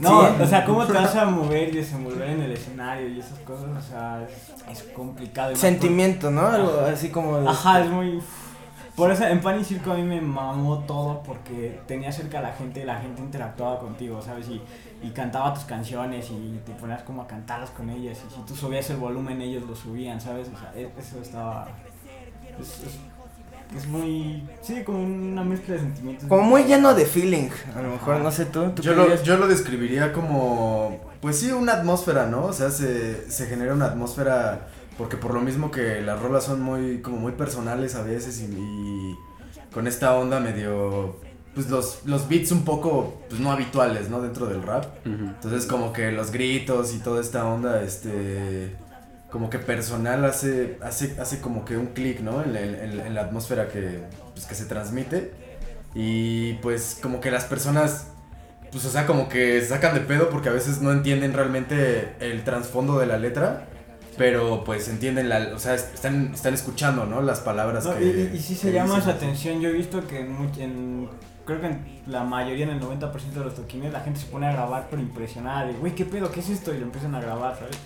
No, 0.00 0.20
o 0.40 0.46
sea, 0.46 0.64
¿cómo 0.64 0.86
te 0.86 0.92
vas 0.92 1.14
a 1.16 1.24
mover 1.24 1.68
y 1.68 1.76
desenvolver 1.78 2.28
en 2.28 2.42
el 2.42 2.52
escenario 2.52 3.08
y 3.08 3.18
esas 3.18 3.38
cosas? 3.40 3.66
O 3.78 3.88
sea, 3.88 4.26
es, 4.70 4.82
complicado. 4.94 5.56
Sentimiento, 5.56 6.30
¿no? 6.30 6.46
Algo 6.46 6.80
así 6.80 7.08
como. 7.08 7.48
Ajá, 7.48 7.80
es 7.80 7.90
muy. 7.90 8.20
Por 8.94 9.12
eso 9.12 9.24
en 9.24 9.40
Pan 9.40 9.60
y 9.60 9.64
Circo 9.64 9.92
a 9.92 9.94
mí 9.94 10.02
me 10.02 10.20
mamó 10.20 10.80
todo 10.80 11.22
porque 11.24 11.80
tenía 11.86 12.10
cerca 12.10 12.40
a 12.40 12.42
la 12.42 12.52
gente 12.52 12.80
y 12.80 12.84
la 12.84 12.96
gente 12.96 13.22
interactuaba 13.22 13.78
contigo, 13.78 14.20
¿sabes? 14.20 14.48
Y, 14.48 14.60
y 15.02 15.10
cantaba 15.10 15.54
tus 15.54 15.64
canciones 15.64 16.28
y 16.30 16.60
te 16.66 16.72
ponías 16.72 17.02
como 17.02 17.22
a 17.22 17.26
cantarlas 17.26 17.70
con 17.70 17.88
ellas 17.90 18.18
y 18.26 18.34
si 18.34 18.40
tú 18.42 18.56
subías 18.56 18.88
el 18.90 18.96
volumen 18.96 19.40
ellos 19.40 19.64
lo 19.68 19.74
subían, 19.74 20.20
¿sabes? 20.20 20.48
O 20.54 20.58
sea, 20.58 20.72
e, 20.74 20.90
eso 20.98 21.20
estaba... 21.20 21.68
Es, 23.76 23.86
muy... 23.86 24.48
Sí, 24.62 24.82
como 24.82 25.02
una 25.02 25.44
mezcla 25.44 25.74
de 25.74 25.80
sentimientos. 25.80 26.28
Como 26.28 26.42
muy 26.42 26.64
lleno 26.64 26.94
de 26.94 27.04
feeling, 27.04 27.50
a 27.76 27.82
lo 27.82 27.90
mejor, 27.90 28.20
no 28.20 28.30
sé 28.30 28.46
tú. 28.46 28.72
yo, 28.76 28.94
lo, 28.94 29.22
yo 29.22 29.36
lo 29.36 29.46
describiría 29.46 30.12
como... 30.12 30.98
Pues 31.20 31.38
sí, 31.38 31.52
una 31.52 31.74
atmósfera, 31.74 32.26
¿no? 32.26 32.46
O 32.46 32.52
sea, 32.52 32.70
se, 32.70 33.30
se 33.30 33.46
genera 33.46 33.74
una 33.74 33.86
atmósfera 33.86 34.68
porque 34.98 35.16
por 35.16 35.32
lo 35.32 35.40
mismo 35.40 35.70
que 35.70 36.02
las 36.02 36.20
rolas 36.20 36.44
son 36.44 36.60
muy, 36.60 37.00
como 37.00 37.18
muy 37.18 37.32
personales 37.32 37.94
a 37.94 38.02
veces 38.02 38.40
y, 38.40 39.16
con 39.72 39.86
esta 39.86 40.16
onda 40.16 40.40
medio, 40.40 41.20
pues 41.58 41.70
los, 41.70 42.02
los 42.04 42.28
beats 42.28 42.52
un 42.52 42.64
poco, 42.64 43.20
pues 43.28 43.40
no 43.40 43.50
habituales, 43.50 44.08
¿no? 44.08 44.22
Dentro 44.22 44.46
del 44.46 44.62
rap. 44.62 44.84
Entonces 45.04 45.66
como 45.66 45.92
que 45.92 46.12
los 46.12 46.30
gritos 46.30 46.94
y 46.94 47.00
toda 47.00 47.20
esta 47.20 47.48
onda, 47.48 47.82
este, 47.82 48.76
como 49.28 49.50
que 49.50 49.58
personal 49.58 50.24
hace, 50.24 50.78
hace, 50.80 51.16
hace 51.20 51.40
como 51.40 51.64
que 51.64 51.76
un 51.76 51.86
clic, 51.86 52.20
¿no? 52.20 52.44
En, 52.44 53.12
la 53.12 53.22
atmósfera 53.22 53.66
que, 53.66 54.04
pues, 54.34 54.46
que 54.46 54.54
se 54.54 54.66
transmite. 54.66 55.32
Y 55.96 56.52
pues 56.62 56.96
como 57.02 57.18
que 57.18 57.32
las 57.32 57.42
personas 57.46 58.06
pues 58.70 58.84
o 58.84 58.90
sea, 58.90 59.04
como 59.04 59.28
que 59.28 59.60
sacan 59.60 59.94
de 59.94 60.00
pedo 60.02 60.30
porque 60.30 60.50
a 60.50 60.52
veces 60.52 60.80
no 60.80 60.92
entienden 60.92 61.32
realmente 61.32 62.14
el 62.20 62.44
trasfondo 62.44 63.00
de 63.00 63.06
la 63.06 63.18
letra. 63.18 63.66
Pero 64.16 64.62
pues 64.62 64.88
entienden, 64.88 65.28
la, 65.28 65.54
o 65.56 65.58
sea, 65.58 65.74
están, 65.74 66.30
están 66.34 66.54
escuchando, 66.54 67.04
¿no? 67.04 67.20
Las 67.20 67.40
palabras 67.40 67.84
que... 67.86 68.30
Y, 68.32 68.36
y, 68.36 68.40
sí 68.40 68.54
se 68.54 68.72
llama 68.72 68.98
esa 68.98 69.10
atención, 69.10 69.60
yo 69.60 69.70
he 69.70 69.72
visto 69.72 70.06
que 70.06 70.20
en, 70.20 71.08
creo 71.48 71.62
que 71.62 71.66
en 71.66 72.02
la 72.06 72.24
mayoría, 72.24 72.66
en 72.66 72.72
el 72.72 72.80
90% 72.80 73.10
de 73.32 73.44
los 73.44 73.54
toquines, 73.54 73.90
la 73.90 74.00
gente 74.00 74.20
se 74.20 74.26
pone 74.26 74.46
a 74.46 74.52
grabar 74.52 74.86
pero 74.90 75.00
impresionada 75.00 75.64
de, 75.64 75.72
güey, 75.72 75.94
¿qué 75.94 76.04
pedo? 76.04 76.30
¿Qué 76.30 76.40
es 76.40 76.50
esto? 76.50 76.74
Y 76.74 76.78
lo 76.78 76.84
empiezan 76.84 77.14
a 77.14 77.22
grabar, 77.22 77.56
¿sabes? 77.58 77.76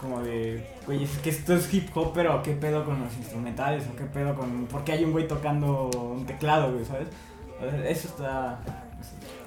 Como 0.00 0.20
de, 0.20 0.66
güey, 0.84 1.04
es 1.04 1.10
que 1.18 1.30
esto 1.30 1.54
es 1.54 1.72
hip 1.72 1.96
hop, 1.96 2.10
pero 2.12 2.42
¿qué 2.42 2.52
pedo 2.54 2.84
con 2.84 3.00
los 3.00 3.16
instrumentales? 3.16 3.84
¿O 3.92 3.96
qué 3.96 4.02
pedo 4.02 4.34
con...? 4.34 4.66
¿Por 4.66 4.82
qué 4.82 4.92
hay 4.92 5.04
un 5.04 5.12
güey 5.12 5.28
tocando 5.28 5.90
un 5.92 6.26
teclado, 6.26 6.72
güey, 6.72 6.84
¿sabes? 6.84 7.06
Eso 7.86 8.08
está... 8.08 8.58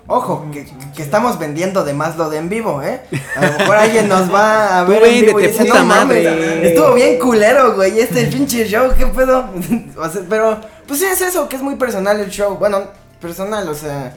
Ojo, 0.07 0.45
que, 0.53 0.65
que, 0.95 1.01
estamos 1.01 1.37
vendiendo 1.37 1.83
de 1.83 1.93
más 1.93 2.17
lo 2.17 2.29
de 2.29 2.37
en 2.37 2.47
vivo, 2.47 2.81
¿eh? 2.81 3.01
A 3.35 3.45
lo 3.45 3.59
mejor 3.59 3.75
alguien 3.75 4.07
nos 4.07 4.33
va 4.33 4.79
a 4.79 4.83
ver 4.85 5.03
en 5.03 5.25
vivo 5.25 5.39
y 5.41 5.47
dice, 5.47 5.65
no 5.65 5.83
mames, 5.85 6.25
estuvo 6.63 6.93
bien 6.93 7.19
culero, 7.19 7.75
güey, 7.75 7.99
este 7.99 8.25
pinche 8.27 8.65
show, 8.65 8.91
¿qué 8.97 9.05
pedo? 9.07 9.49
o 9.97 10.09
sea, 10.09 10.21
pero, 10.27 10.59
pues 10.87 10.99
sí 11.01 11.05
es 11.05 11.21
eso, 11.21 11.47
que 11.47 11.57
es 11.57 11.61
muy 11.61 11.75
personal 11.75 12.19
el 12.19 12.29
show, 12.29 12.57
bueno, 12.57 13.00
personal, 13.21 13.69
o 13.69 13.75
sea 13.75 14.13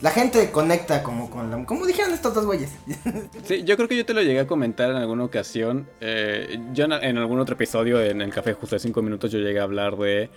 la 0.00 0.10
gente 0.10 0.50
conecta 0.50 1.02
como 1.02 1.28
con 1.28 1.50
la, 1.50 1.64
como 1.66 1.84
dijeron 1.84 2.12
estos 2.12 2.34
dos 2.34 2.46
güeyes. 2.46 2.70
Sí, 3.44 3.64
yo 3.64 3.76
creo 3.76 3.88
que 3.88 3.96
yo 3.96 4.06
te 4.06 4.14
lo 4.14 4.22
llegué 4.22 4.40
a 4.40 4.46
comentar 4.46 4.90
en 4.90 4.96
alguna 4.96 5.24
ocasión. 5.24 5.88
Eh, 6.00 6.58
yo 6.72 6.84
en, 6.84 7.18
algún 7.18 7.40
otro 7.40 7.54
episodio 7.54 8.00
en 8.00 8.20
el 8.22 8.32
café 8.32 8.52
justo 8.52 8.76
de 8.76 8.80
5 8.80 9.02
minutos 9.02 9.32
yo 9.32 9.38
llegué 9.38 9.58
a 9.60 9.64
hablar 9.64 9.96
de 9.96 10.30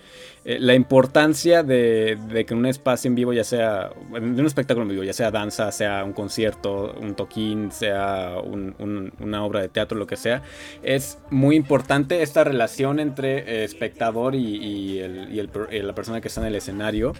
eh, 0.44 0.58
la 0.58 0.74
importancia 0.74 1.62
de, 1.62 2.18
de, 2.28 2.44
que 2.44 2.54
un 2.54 2.66
espacio 2.66 3.08
en 3.08 3.14
vivo, 3.14 3.32
ya 3.32 3.44
sea 3.44 3.90
de 4.10 4.18
un 4.18 4.46
espectáculo 4.46 4.82
en 4.82 4.90
vivo, 4.90 5.04
ya 5.04 5.12
sea 5.12 5.30
danza, 5.30 5.70
sea 5.70 6.04
un 6.04 6.12
concierto, 6.12 6.94
un 7.00 7.14
toquín, 7.14 7.70
sea 7.70 8.36
una 8.42 9.44
obra 9.44 9.60
de 9.60 9.68
teatro, 9.68 9.98
lo 9.98 10.06
que 10.06 10.16
sea, 10.16 10.42
es 10.82 11.18
muy 11.30 11.56
importante 11.56 12.22
esta 12.22 12.42
relación 12.44 12.98
entre 12.98 13.38
eh, 13.38 13.64
espectador 13.64 14.34
y, 14.34 14.98
el, 14.98 15.28
y 15.32 15.82
la 15.82 15.94
persona 15.94 16.20
que 16.20 16.28
está 16.28 16.40
en 16.40 16.48
el 16.48 16.56
escenario 16.56 17.12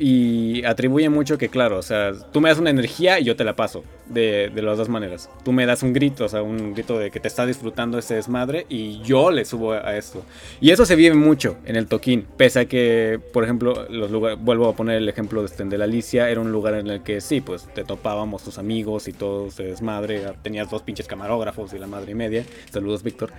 y 0.00 0.64
atribuye 0.64 1.08
mucho 1.08 1.38
que, 1.38 1.48
claro, 1.48 1.78
o 1.78 1.82
sea, 1.82 2.12
tú 2.32 2.40
me 2.40 2.48
das 2.48 2.58
una 2.58 2.70
energía 2.70 3.18
y 3.18 3.24
yo 3.24 3.36
te 3.36 3.44
la 3.44 3.54
paso 3.56 3.84
de, 4.08 4.50
de, 4.54 4.62
las 4.62 4.76
dos 4.76 4.88
maneras. 4.88 5.30
Tú 5.44 5.52
me 5.52 5.66
das 5.66 5.82
un 5.82 5.92
grito, 5.92 6.24
o 6.24 6.28
sea, 6.28 6.42
un 6.42 6.74
grito 6.74 6.98
de 6.98 7.10
que 7.10 7.20
te 7.20 7.28
está 7.28 7.46
disfrutando 7.46 7.98
ese 7.98 8.14
desmadre 8.14 8.66
y 8.68 9.00
yo 9.02 9.30
le 9.30 9.44
subo 9.44 9.72
a 9.72 9.96
esto. 9.96 10.22
Y 10.60 10.70
eso 10.70 10.84
se 10.84 10.96
vive 10.96 11.14
mucho 11.14 11.56
en 11.64 11.76
el 11.76 11.86
toquín, 11.86 12.26
pese 12.36 12.60
a 12.60 12.64
que, 12.66 13.20
por 13.32 13.44
ejemplo, 13.44 13.86
los 13.88 14.10
lugares, 14.10 14.38
vuelvo 14.40 14.68
a 14.68 14.74
poner 14.74 14.96
el 14.96 15.08
ejemplo 15.08 15.40
de, 15.40 15.46
este, 15.46 15.64
de 15.64 15.78
la 15.78 15.84
Alicia, 15.84 16.28
era 16.28 16.40
un 16.40 16.52
lugar 16.52 16.74
en 16.74 16.88
el 16.88 17.02
que 17.02 17.20
sí, 17.20 17.40
pues 17.40 17.68
te 17.74 17.84
topábamos 17.84 18.42
tus 18.42 18.58
amigos 18.58 19.08
y 19.08 19.12
todo 19.12 19.48
ese 19.48 19.64
desmadre, 19.64 20.22
tenías 20.42 20.70
dos 20.70 20.82
pinches 20.82 21.06
camarógrafos 21.06 21.72
y 21.72 21.78
la 21.78 21.86
madre 21.86 22.12
y 22.12 22.14
media. 22.14 22.44
Saludos, 22.70 23.02
Víctor. 23.02 23.30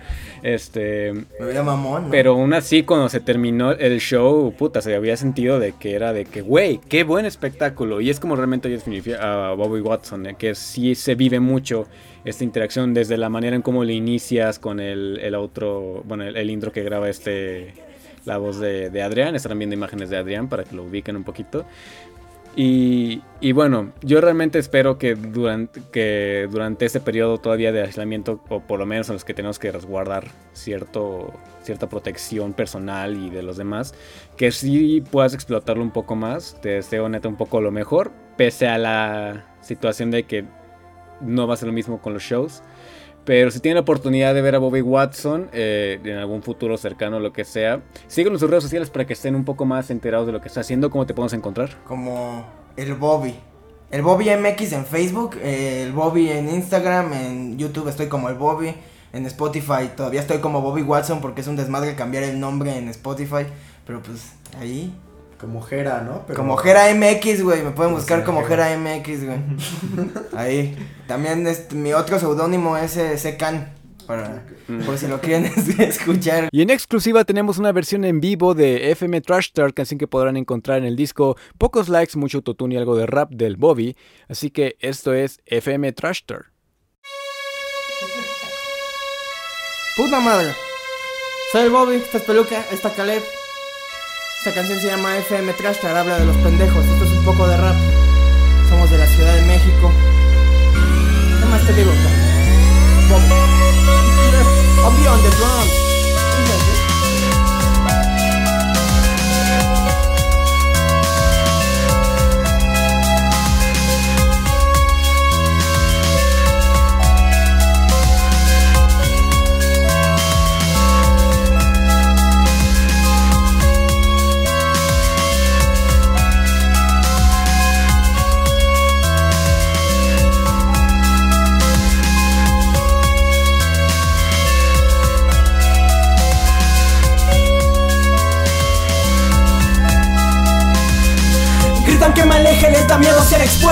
Este... 0.42 1.12
Me 1.12 1.46
veía 1.46 1.62
mamón. 1.62 2.08
Pero 2.10 2.32
aún 2.32 2.54
así, 2.54 2.82
cuando 2.82 3.08
se 3.08 3.20
terminó 3.20 3.72
el 3.72 4.00
show, 4.00 4.52
puta, 4.56 4.80
se 4.80 4.94
había 4.94 5.16
sentido 5.16 5.58
de 5.58 5.72
que 5.72 5.94
era 5.94 6.12
de 6.12 6.21
que, 6.24 6.42
güey, 6.42 6.80
qué 6.88 7.04
buen 7.04 7.24
espectáculo. 7.24 8.00
Y 8.00 8.10
es 8.10 8.20
como 8.20 8.36
realmente 8.36 8.70
yo 8.70 9.20
a 9.20 9.54
Bobby 9.54 9.80
Watson, 9.80 10.26
¿eh? 10.26 10.36
que 10.38 10.54
sí 10.54 10.94
se 10.94 11.14
vive 11.14 11.40
mucho 11.40 11.86
esta 12.24 12.44
interacción 12.44 12.94
desde 12.94 13.16
la 13.16 13.28
manera 13.28 13.56
en 13.56 13.62
cómo 13.62 13.84
le 13.84 13.94
inicias 13.94 14.58
con 14.58 14.80
el, 14.80 15.18
el 15.22 15.34
otro, 15.34 16.02
bueno, 16.06 16.24
el, 16.24 16.50
intro 16.50 16.72
que 16.72 16.82
graba 16.82 17.08
este, 17.08 17.74
la 18.24 18.38
voz 18.38 18.58
de 18.60 19.02
Adrián, 19.02 19.34
estarán 19.34 19.58
viendo 19.58 19.74
imágenes 19.74 20.10
de 20.10 20.16
Adrián 20.16 20.48
para 20.48 20.64
que 20.64 20.76
lo 20.76 20.84
ubiquen 20.84 21.16
un 21.16 21.24
poquito. 21.24 21.66
Y, 22.54 23.52
bueno, 23.52 23.92
yo 24.02 24.20
realmente 24.20 24.58
espero 24.58 24.98
que 24.98 25.14
durante, 25.14 25.80
que 25.90 26.48
durante 26.50 26.84
ese 26.84 27.00
periodo 27.00 27.38
todavía 27.38 27.72
de 27.72 27.82
aislamiento, 27.82 28.40
o 28.48 28.60
por 28.60 28.78
lo 28.78 28.86
menos 28.86 29.08
en 29.08 29.14
los 29.14 29.24
que 29.24 29.32
tenemos 29.32 29.58
que 29.58 29.72
resguardar 29.72 30.28
cierto, 30.52 31.32
cierta 31.62 31.88
protección 31.88 32.52
personal 32.52 33.16
y 33.16 33.30
de 33.30 33.42
los 33.42 33.56
demás, 33.56 33.94
que 34.36 34.52
sí 34.52 35.02
puedas 35.10 35.32
explotarlo 35.32 35.82
un 35.82 35.92
poco 35.92 36.14
más. 36.14 36.60
Te 36.60 36.70
deseo 36.70 37.08
neta 37.08 37.28
un 37.28 37.36
poco 37.36 37.60
lo 37.60 37.70
mejor, 37.70 38.12
pese 38.36 38.68
a 38.68 38.76
la 38.76 39.46
situación 39.62 40.10
de 40.10 40.24
que 40.24 40.44
no 41.22 41.46
va 41.46 41.54
a 41.54 41.56
ser 41.56 41.68
lo 41.68 41.72
mismo 41.72 42.02
con 42.02 42.12
los 42.12 42.22
shows. 42.22 42.62
Pero 43.24 43.50
si 43.50 43.60
tienen 43.60 43.76
la 43.76 43.82
oportunidad 43.82 44.34
de 44.34 44.42
ver 44.42 44.56
a 44.56 44.58
Bobby 44.58 44.80
Watson 44.80 45.48
eh, 45.52 46.00
en 46.02 46.16
algún 46.16 46.42
futuro 46.42 46.76
cercano 46.76 47.20
lo 47.20 47.32
que 47.32 47.44
sea, 47.44 47.82
síguenos 48.08 48.38
en 48.38 48.40
sus 48.40 48.50
redes 48.50 48.64
sociales 48.64 48.90
para 48.90 49.06
que 49.06 49.12
estén 49.12 49.34
un 49.34 49.44
poco 49.44 49.64
más 49.64 49.90
enterados 49.90 50.26
de 50.26 50.32
lo 50.32 50.40
que 50.40 50.48
está 50.48 50.60
haciendo, 50.60 50.90
cómo 50.90 51.06
te 51.06 51.14
podemos 51.14 51.32
encontrar. 51.32 51.70
Como 51.84 52.44
el 52.76 52.94
Bobby. 52.94 53.34
El 53.90 54.02
Bobby 54.02 54.30
MX 54.30 54.72
en 54.72 54.86
Facebook, 54.86 55.36
eh, 55.42 55.84
el 55.84 55.92
Bobby 55.92 56.30
en 56.30 56.48
Instagram, 56.48 57.12
en 57.12 57.58
YouTube 57.58 57.88
estoy 57.88 58.08
como 58.08 58.28
el 58.30 58.36
Bobby, 58.36 58.74
en 59.12 59.26
Spotify 59.26 59.90
todavía 59.94 60.20
estoy 60.20 60.38
como 60.38 60.62
Bobby 60.62 60.82
Watson 60.82 61.20
porque 61.20 61.42
es 61.42 61.46
un 61.46 61.56
desmadre 61.56 61.94
cambiar 61.94 62.24
el 62.24 62.40
nombre 62.40 62.76
en 62.76 62.88
Spotify, 62.88 63.44
pero 63.86 64.02
pues 64.02 64.32
ahí 64.58 64.94
Como 65.42 65.60
Jera, 65.60 66.00
¿no? 66.02 66.22
Pero- 66.26 66.38
Como 66.38 66.56
Jera 66.56 66.84
MX, 66.94 67.42
güey. 67.42 67.62
Me 67.62 67.72
pueden 67.72 67.92
buscar 67.92 68.22
como 68.24 68.42
Jera. 68.44 68.74
MX, 68.78 69.24
güey. 69.26 69.38
Ahí. 70.36 70.78
También 71.08 71.44
este, 71.48 71.74
mi 71.74 71.92
otro 71.92 72.18
seudónimo 72.18 72.76
es 72.78 72.96
eh, 72.96 73.18
Secan. 73.18 73.74
Para, 74.06 74.44
por 74.86 74.98
si 74.98 75.06
lo 75.08 75.20
quieren 75.20 75.46
escuchar. 75.78 76.48
Y 76.52 76.62
en 76.62 76.70
exclusiva 76.70 77.24
tenemos 77.24 77.58
una 77.58 77.70
versión 77.72 78.04
en 78.04 78.20
vivo 78.20 78.54
de 78.54 78.90
FM 78.92 79.20
Trash 79.20 79.46
Star, 79.46 79.74
canción 79.74 79.98
que 79.98 80.06
podrán 80.08 80.36
encontrar 80.36 80.78
en 80.78 80.84
el 80.84 80.96
disco 80.96 81.36
Pocos 81.58 81.88
Likes, 81.88 82.16
mucho 82.18 82.38
autotune 82.38 82.74
y 82.74 82.78
algo 82.78 82.96
de 82.96 83.06
rap 83.06 83.30
del 83.30 83.56
Bobby. 83.56 83.96
Así 84.28 84.50
que 84.50 84.76
esto 84.80 85.12
es 85.14 85.40
FM 85.46 85.92
Trash 85.92 86.18
Star. 86.22 86.46
Puta 89.96 90.20
madre. 90.20 90.54
Soy 91.52 91.62
el 91.62 91.70
Bobby, 91.70 91.96
esta 91.96 92.18
es 92.18 92.24
Peluca, 92.24 92.64
esta 92.72 92.88
es 92.88 92.94
Caleb. 92.94 93.22
Esta 94.44 94.54
canción 94.54 94.80
se 94.80 94.88
llama 94.88 95.16
FM 95.18 95.52
Trash 95.52 95.86
habla 95.86 96.18
de 96.18 96.24
los 96.24 96.36
pendejos. 96.38 96.84
Esto 96.84 97.04
es 97.04 97.12
un 97.12 97.24
poco 97.24 97.46
de 97.46 97.56
rap. 97.56 97.76
Somos 98.68 98.90
de 98.90 98.98
la 98.98 99.06
Ciudad 99.06 99.36
de 99.36 99.42
México. 99.42 99.92
¿Qué 101.38 101.46
más 101.46 101.64
te 101.64 101.72
digo? 101.74 101.92
Bobby. 103.08 105.06
On 105.06 105.22
the 105.22 105.30
drums. 105.36 105.81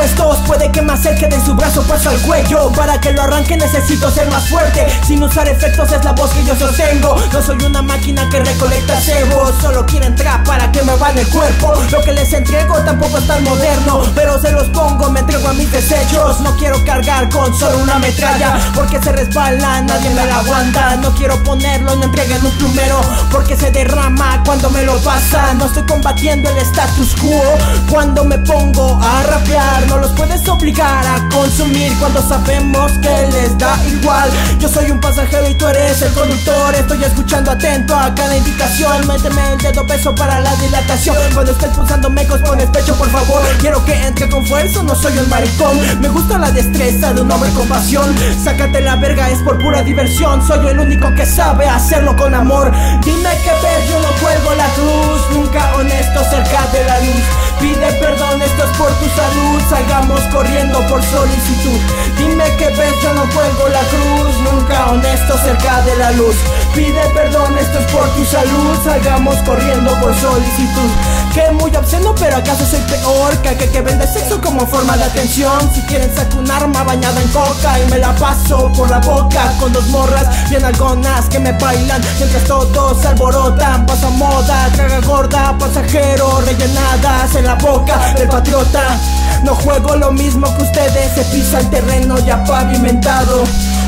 Expuestos 0.01 0.39
Puede 0.47 0.71
que 0.73 0.83
me 0.83 0.93
acerque 0.93 1.27
de 1.29 1.41
su 1.45 1.55
brazo 1.55 1.83
puesto 1.83 2.11
al 2.11 2.21
cuello. 2.23 2.71
Para 2.73 3.01
que 3.01 3.13
lo 3.13 3.23
arranque 3.23 3.57
necesito 3.57 4.11
ser 4.11 4.29
más 4.31 4.49
fuerte. 4.49 4.87
Sin 5.07 5.23
usar 5.23 5.49
efectos 5.49 5.93
es 5.93 6.05
la 6.05 6.13
voz 6.13 6.31
que 6.31 6.45
yo 6.45 6.57
sostengo. 6.57 7.17
No 7.33 7.43
soy 7.43 7.63
una 7.65 7.83
máquina 7.83 8.29
que 8.31 8.41
recolecta 8.41 9.01
cebo 9.01 9.53
Solo 9.61 9.87
quiero 9.87 10.07
entrar 10.07 10.43
para 10.45 10.71
que 10.73 10.83
me 10.83 10.95
van 10.97 11.17
el 11.19 11.29
cuerpo. 11.29 11.75
Lo 11.91 12.01
que 12.03 12.13
les 12.13 12.33
entrego 12.33 12.77
tampoco 12.85 13.19
es 13.19 13.27
tan 13.27 13.45
moderno 13.45 14.03
Pero 14.15 14.41
se 14.41 14.53
los 14.53 14.69
pongo, 14.69 15.11
me 15.11 15.21
entrego 15.21 15.49
a 15.49 15.53
mis 15.53 15.71
desechos. 15.71 16.41
No 16.41 16.57
quiero 16.57 16.85
cargar 16.85 17.29
con 17.31 17.57
solo 17.57 17.79
una 17.79 17.99
metralla 17.99 18.59
Porque 18.75 19.01
se 19.01 19.13
resbala, 19.13 19.83
nadie 19.83 20.11
me 20.11 20.27
la 20.27 20.39
aguanta. 20.39 20.97
No 20.97 21.15
quiero 21.15 21.43
ponerlo, 21.45 21.95
no 21.97 22.05
entreguen 22.05 22.45
un 22.45 22.53
plumero 22.53 23.01
Porque 23.31 23.57
se 23.57 23.71
derrama 23.71 24.43
cuando 24.45 24.71
me 24.71 24.83
lo 24.83 24.97
pasan. 25.03 25.59
No 25.59 25.67
estoy 25.67 25.85
combatiendo 25.85 26.51
el 26.51 26.59
status 26.59 27.15
quo 27.21 27.43
Cuando 27.89 28.25
me 28.25 28.39
pongo 28.39 28.99
a 29.01 29.23
rapear 29.25 29.90
No 29.91 29.99
los 29.99 30.13
puedes 30.13 30.49
obligar 30.49 31.05
a 31.05 31.29
consumir 31.35 31.93
Cuando 31.99 32.23
sabemos 32.23 32.93
que 33.03 33.27
les 33.33 33.59
da 33.59 33.77
igual. 33.89 34.31
Yo 34.61 34.69
soy 34.69 34.89
un 34.89 35.01
pasajero 35.01 35.49
y 35.49 35.55
tú 35.55 35.67
eres 35.67 36.01
el 36.03 36.13
conductor. 36.13 36.75
Estoy 36.77 37.03
escuchando 37.03 37.51
atento 37.51 37.97
a 37.97 38.15
cada 38.15 38.37
indicación. 38.37 39.05
Méteme 39.09 39.53
el 39.53 39.59
dedo 39.59 39.85
peso 39.85 40.15
para 40.15 40.39
la 40.41 40.55
dilatación. 40.57 41.17
Cuando 41.35 41.51
estés 41.51 41.71
pulsando 41.71 42.09
mecos 42.09 42.41
pones 42.43 42.71
pecho 42.71 42.95
por 42.95 43.11
favor. 43.11 43.43
Quiero 43.59 43.85
que 43.85 43.95
entre 44.07 44.29
con 44.29 44.47
fuerza, 44.47 44.81
no 44.85 44.95
soy 44.95 45.19
un 45.19 45.29
maricón. 45.29 45.77
Me 46.01 46.09
gusta 46.09 46.39
la 46.39 46.53
destreza 46.53 47.13
de 47.13 47.23
un 47.23 47.33
hombre 47.33 47.51
con 47.51 47.67
pasión. 47.67 48.15
Sácate 48.45 48.81
la 48.83 48.95
verga, 48.95 49.29
es 49.29 49.41
por 49.41 49.59
pura 49.59 49.83
diversión. 49.83 50.47
Soy 50.47 50.69
el 50.69 50.79
único 50.79 51.13
que 51.17 51.27
sabe 51.27 51.69
hacerlo 51.69 52.15
con 52.15 52.33
amor. 52.33 52.71
Dime 53.05 53.31
que 53.43 53.51
ves, 53.51 53.89
yo 53.89 53.99
no 53.99 54.09
cuelgo 54.23 54.55
la 54.55 54.67
cruz. 54.69 55.21
Nunca 55.33 55.75
honesto 55.75 56.23
cerca 56.31 56.65
de 56.73 56.85
la 56.85 57.01
luz. 57.01 57.25
Pide 57.61 57.93
perdón, 58.01 58.41
esto 58.41 58.65
es 58.65 58.77
por 58.79 58.89
tu 58.95 59.07
salud 59.17 59.61
Salgamos 59.81 60.21
corriendo 60.31 60.87
por 60.89 61.03
solicitud. 61.03 61.81
Dime 62.19 62.45
que 62.59 62.69
ves, 62.69 62.93
yo 63.03 63.15
no 63.15 63.23
cuelgo 63.31 63.69
la 63.69 63.81
cruz 63.81 64.37
Nunca 64.53 64.91
honesto 64.91 65.39
cerca 65.39 65.81
de 65.83 65.97
la 65.97 66.11
luz 66.13 66.37
Pide 66.75 67.03
perdón, 67.15 67.59
esto 67.59 67.79
es 67.81 67.93
por 67.93 68.09
tu 68.11 68.25
salud. 68.25 68.79
Salgamos 68.85 69.37
corriendo 69.43 69.91
por 70.01 70.15
solicitud. 70.15 70.91
Que 71.35 71.51
muy 71.53 71.75
obsceno, 71.77 72.13
pero 72.19 72.37
acaso 72.37 72.67
soy 72.67 72.81
peor 72.81 73.37
Que 73.39 73.55
que 73.55 73.81
vende 73.83 74.05
sexo 74.07 74.41
como 74.41 74.67
forma 74.67 74.97
de 74.97 75.05
atención. 75.05 75.71
Si 75.73 75.81
quieren 75.83 76.15
saco 76.15 76.39
un 76.39 76.51
arma 76.51 76.83
bañada 76.83 77.21
en 77.21 77.29
coca 77.29 77.79
Y 77.79 77.89
me 77.89 77.99
la 77.99 78.13
paso 78.17 78.71
por 78.73 78.91
la 78.91 78.99
boca 78.99 79.53
Con 79.61 79.73
dos 79.73 79.87
morras 79.89 80.51
bien 80.51 80.65
algonas 80.65 81.29
que 81.29 81.39
me 81.39 81.53
bailan. 81.53 82.03
Mientras 82.19 82.45
todos 82.45 83.01
se 83.01 83.09
alborotan 83.09 83.87
Pasa 83.87 84.11
moda, 84.11 84.69
traga 84.75 85.01
gorda, 85.01 85.57
pasajero 85.59 86.41
Rellenadas 86.41 87.35
en 87.37 87.47
la 87.47 87.55
boca 87.55 88.13
del 88.15 88.29
patriota. 88.29 88.99
No 89.45 89.55
juego 89.55 89.97
lo 89.97 90.11
mismo 90.13 90.53
que 90.57 90.65
ustedes 90.65 91.13
Se 91.15 91.25
pisa 91.27 91.61
el 91.61 91.71
terreno 91.71 92.19
ya 92.19 92.43
pavimentado 92.45 93.45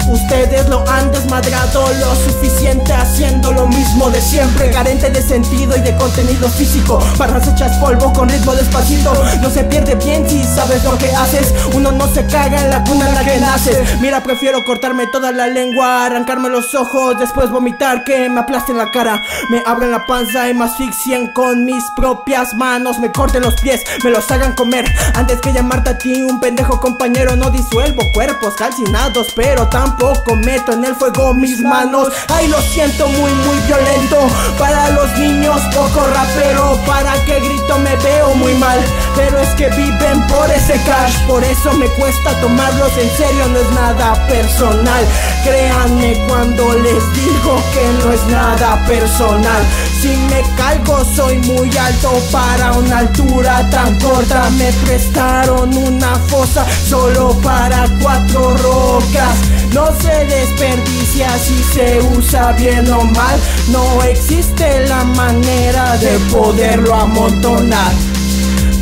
Ustedes 0.08 0.68
lo 0.68 0.88
han 0.88 1.10
desmadrado 1.12 1.86
lo 2.00 2.14
suficiente 2.14 2.92
haciendo 2.92 3.52
lo 3.52 3.66
mismo 3.66 4.10
de 4.10 4.20
siempre. 4.20 4.70
Carente 4.70 5.10
de 5.10 5.22
sentido 5.22 5.76
y 5.76 5.80
de 5.80 5.96
contenido 5.96 6.48
físico. 6.48 6.98
Barras 7.18 7.48
hechas 7.48 7.76
polvo 7.78 8.12
con 8.12 8.28
ritmo 8.28 8.54
despacito. 8.54 9.12
No 9.40 9.50
se 9.50 9.64
pierde 9.64 9.94
bien 9.94 10.28
si 10.28 10.44
sabes 10.44 10.84
lo 10.84 10.96
que 10.98 11.10
haces. 11.12 11.54
Uno 11.74 11.92
no 11.92 12.06
se 12.12 12.26
caga 12.26 12.64
en 12.64 12.70
la 12.70 12.84
cuna 12.84 13.08
en 13.08 13.14
la 13.14 13.24
que 13.24 13.38
naces. 13.38 14.00
Mira 14.00 14.22
prefiero 14.22 14.64
cortarme 14.64 15.06
toda 15.06 15.32
la 15.32 15.46
lengua 15.46 16.06
Arrancarme 16.06 16.48
los 16.48 16.74
ojos, 16.74 17.18
después 17.18 17.50
vomitar 17.50 18.04
Que 18.04 18.28
me 18.28 18.40
aplasten 18.40 18.78
la 18.78 18.90
cara. 18.90 19.22
Me 19.50 19.62
abren 19.64 19.90
la 19.90 20.04
panza 20.06 20.48
y 20.48 20.54
me 20.54 20.64
asfixien 20.64 21.32
con 21.32 21.64
mis 21.64 21.84
propias 21.96 22.54
manos. 22.54 22.98
Me 22.98 23.12
corten 23.12 23.42
los 23.42 23.54
pies, 23.60 23.82
me 24.04 24.10
los 24.10 24.30
hagan 24.30 24.54
comer. 24.54 24.84
Antes 25.14 25.40
que 25.40 25.52
llamarte 25.52 25.90
a 25.90 25.98
ti 25.98 26.22
un 26.22 26.40
pendejo 26.40 26.80
compañero 26.80 27.36
No 27.36 27.50
disuelvo 27.50 28.02
cuerpos 28.12 28.54
calcinados 28.54 29.28
Pero 29.34 29.68
tampoco 29.92 30.36
meto 30.36 30.72
en 30.72 30.84
el 30.84 30.94
fuego 30.94 31.34
mis 31.34 31.60
manos. 31.60 32.08
Ay 32.28 32.48
lo 32.48 32.60
siento 32.60 33.06
muy 33.08 33.32
muy 33.32 33.58
violento. 33.66 34.18
Para 34.58 34.90
los 34.90 35.10
niños 35.18 35.60
poco 35.74 36.06
rapero. 36.06 36.78
Para 36.86 37.12
que 37.24 37.40
grito 37.40 37.78
me 37.78 37.96
veo 37.96 38.34
muy 38.34 38.54
mal. 38.54 38.78
Pero 39.16 39.38
es 39.38 39.48
que 39.50 39.68
viven 39.70 40.26
por 40.28 40.50
ese 40.50 40.74
cash. 40.84 41.18
Por 41.26 41.42
eso 41.44 41.72
me 41.74 41.86
cuesta 41.90 42.40
tomarlos 42.40 42.92
en 42.96 43.10
serio. 43.16 43.48
No 43.48 43.58
es 43.58 43.70
nada 43.70 44.26
personal. 44.26 45.04
Créanme 45.44 46.24
cuando 46.28 46.74
les 46.74 47.12
digo 47.14 47.62
que 47.72 48.04
no 48.04 48.12
es 48.12 48.24
nada 48.26 48.84
personal 48.86 49.62
Si 50.02 50.08
me 50.08 50.42
calgo 50.56 51.04
soy 51.14 51.38
muy 51.38 51.70
alto 51.76 52.10
para 52.32 52.72
una 52.72 52.98
altura 52.98 53.70
tan 53.70 53.96
corta. 54.00 54.50
Me 54.58 54.72
prestaron 54.84 55.72
una 55.76 56.16
fosa 56.26 56.66
solo 56.88 57.38
para 57.40 57.86
cuatro 58.00 58.56
rocas. 58.56 59.36
No 59.72 59.86
se 60.00 60.24
desperdicia 60.24 61.28
si 61.38 61.62
se 61.62 62.00
usa 62.18 62.50
bien 62.54 62.90
o 62.90 63.04
mal. 63.04 63.38
No 63.70 64.02
existe 64.02 64.88
la 64.88 65.04
manera 65.04 65.96
de 65.98 66.18
poderlo 66.32 66.96
amontonar. 66.96 67.92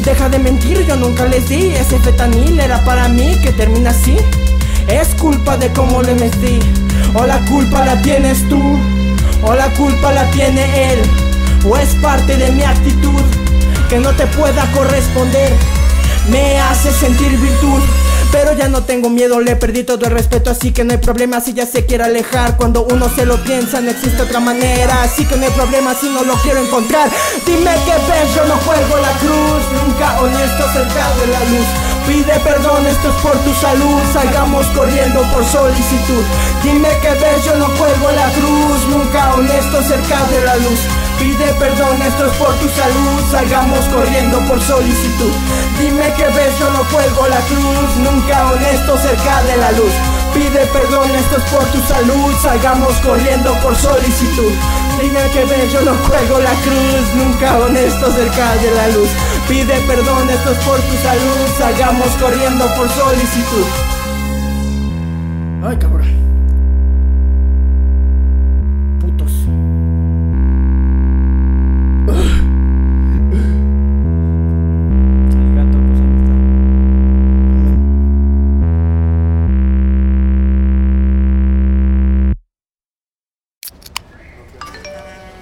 Deja 0.02 0.30
de 0.30 0.38
mentir, 0.38 0.86
yo 0.86 0.96
nunca 0.96 1.26
les 1.26 1.46
di. 1.50 1.66
Ese 1.66 1.98
fetanil 1.98 2.58
era 2.58 2.82
para 2.82 3.08
mí 3.08 3.36
que 3.42 3.52
termina 3.52 3.90
así. 3.90 4.16
Es 4.88 5.08
culpa 5.16 5.58
de 5.58 5.70
cómo 5.74 6.00
le 6.00 6.14
metí. 6.14 6.60
O 7.12 7.26
la 7.26 7.44
culpa 7.44 7.84
la 7.84 8.00
tienes 8.00 8.48
tú 8.48 8.78
O 9.42 9.54
la 9.54 9.68
culpa 9.74 10.12
la 10.12 10.30
tiene 10.30 10.92
él 10.92 11.02
O 11.64 11.76
es 11.76 11.94
parte 11.96 12.36
de 12.36 12.50
mi 12.52 12.62
actitud 12.62 13.22
Que 13.88 13.98
no 13.98 14.10
te 14.10 14.26
pueda 14.26 14.70
corresponder 14.72 15.52
me 16.28 16.60
hace 16.60 16.92
sentir 16.92 17.36
virtud. 17.38 17.82
Pero 18.32 18.52
ya 18.52 18.68
no 18.68 18.84
tengo 18.84 19.10
miedo, 19.10 19.40
le 19.40 19.56
perdí 19.56 19.82
todo 19.82 20.04
el 20.06 20.12
respeto, 20.12 20.50
así 20.50 20.72
que 20.72 20.84
no 20.84 20.92
hay 20.92 20.98
problema 20.98 21.40
si 21.40 21.52
ya 21.52 21.66
se 21.66 21.84
quiere 21.84 22.04
alejar. 22.04 22.56
Cuando 22.56 22.84
uno 22.84 23.08
se 23.14 23.26
lo 23.26 23.36
piensa, 23.42 23.80
no 23.80 23.90
existe 23.90 24.22
otra 24.22 24.38
manera, 24.38 25.02
así 25.02 25.24
que 25.24 25.36
no 25.36 25.44
hay 25.44 25.52
problema 25.52 25.94
si 25.94 26.08
no 26.08 26.22
lo 26.22 26.34
quiero 26.36 26.60
encontrar. 26.60 27.10
Dime 27.44 27.72
que 27.84 27.92
ves, 27.92 28.34
yo 28.34 28.44
no 28.44 28.56
juego 28.58 28.96
la 29.02 29.12
cruz, 29.18 29.62
nunca 29.82 30.20
honesto 30.20 30.64
cerca 30.72 31.14
de 31.20 31.26
la 31.26 31.40
luz. 31.50 31.66
Pide 32.06 32.40
perdón, 32.40 32.86
esto 32.86 33.08
es 33.08 33.14
por 33.16 33.36
tu 33.38 33.54
salud, 33.54 34.00
salgamos 34.12 34.66
corriendo 34.68 35.22
por 35.32 35.44
solicitud. 35.44 36.24
Dime 36.62 36.88
que 37.02 37.10
ves, 37.10 37.44
yo 37.44 37.56
no 37.56 37.66
juego 37.66 38.10
la 38.12 38.30
cruz, 38.32 38.86
nunca 38.88 39.34
honesto 39.34 39.82
cerca 39.82 40.24
de 40.26 40.44
la 40.44 40.56
luz. 40.56 40.80
Pide 41.20 41.52
perdón, 41.58 42.00
esto 42.00 42.24
es 42.24 42.32
por 42.38 42.54
tu 42.54 42.68
salud, 42.70 43.20
salgamos 43.30 43.84
corriendo 43.94 44.40
por 44.48 44.58
solicitud. 44.58 45.30
Dime 45.78 46.12
que 46.14 46.24
ves, 46.24 46.58
yo 46.58 46.70
no 46.70 46.82
cuelgo 46.88 47.28
la 47.28 47.40
cruz, 47.40 47.96
nunca 48.02 48.50
honesto 48.50 48.96
cerca 48.96 49.42
de 49.42 49.58
la 49.58 49.70
luz. 49.72 49.92
Pide 50.32 50.64
perdón, 50.72 51.10
esto 51.14 51.36
es 51.36 51.42
por 51.52 51.64
tu 51.64 51.80
salud, 51.82 52.32
salgamos 52.40 52.94
corriendo 53.04 53.52
por 53.60 53.76
solicitud. 53.76 54.52
Dime 54.98 55.20
que 55.34 55.44
ves, 55.44 55.70
yo 55.70 55.82
no 55.82 55.92
cuelgo 56.08 56.38
la 56.38 56.54
cruz, 56.64 57.04
nunca 57.14 57.58
honesto 57.58 58.10
cerca 58.12 58.54
de 58.54 58.70
la 58.70 58.88
luz. 58.88 59.10
Pide 59.46 59.78
perdón, 59.86 60.30
esto 60.30 60.52
es 60.52 60.58
por 60.64 60.80
tu 60.80 60.96
salud, 61.02 61.58
salgamos 61.58 62.08
corriendo 62.16 62.64
por 62.76 62.88
solicitud. 62.88 63.66
Ay, 65.68 65.76
cabrón. 65.76 66.19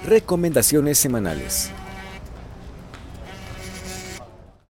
Recomendaciones 0.09 0.97
semanales. 0.97 1.69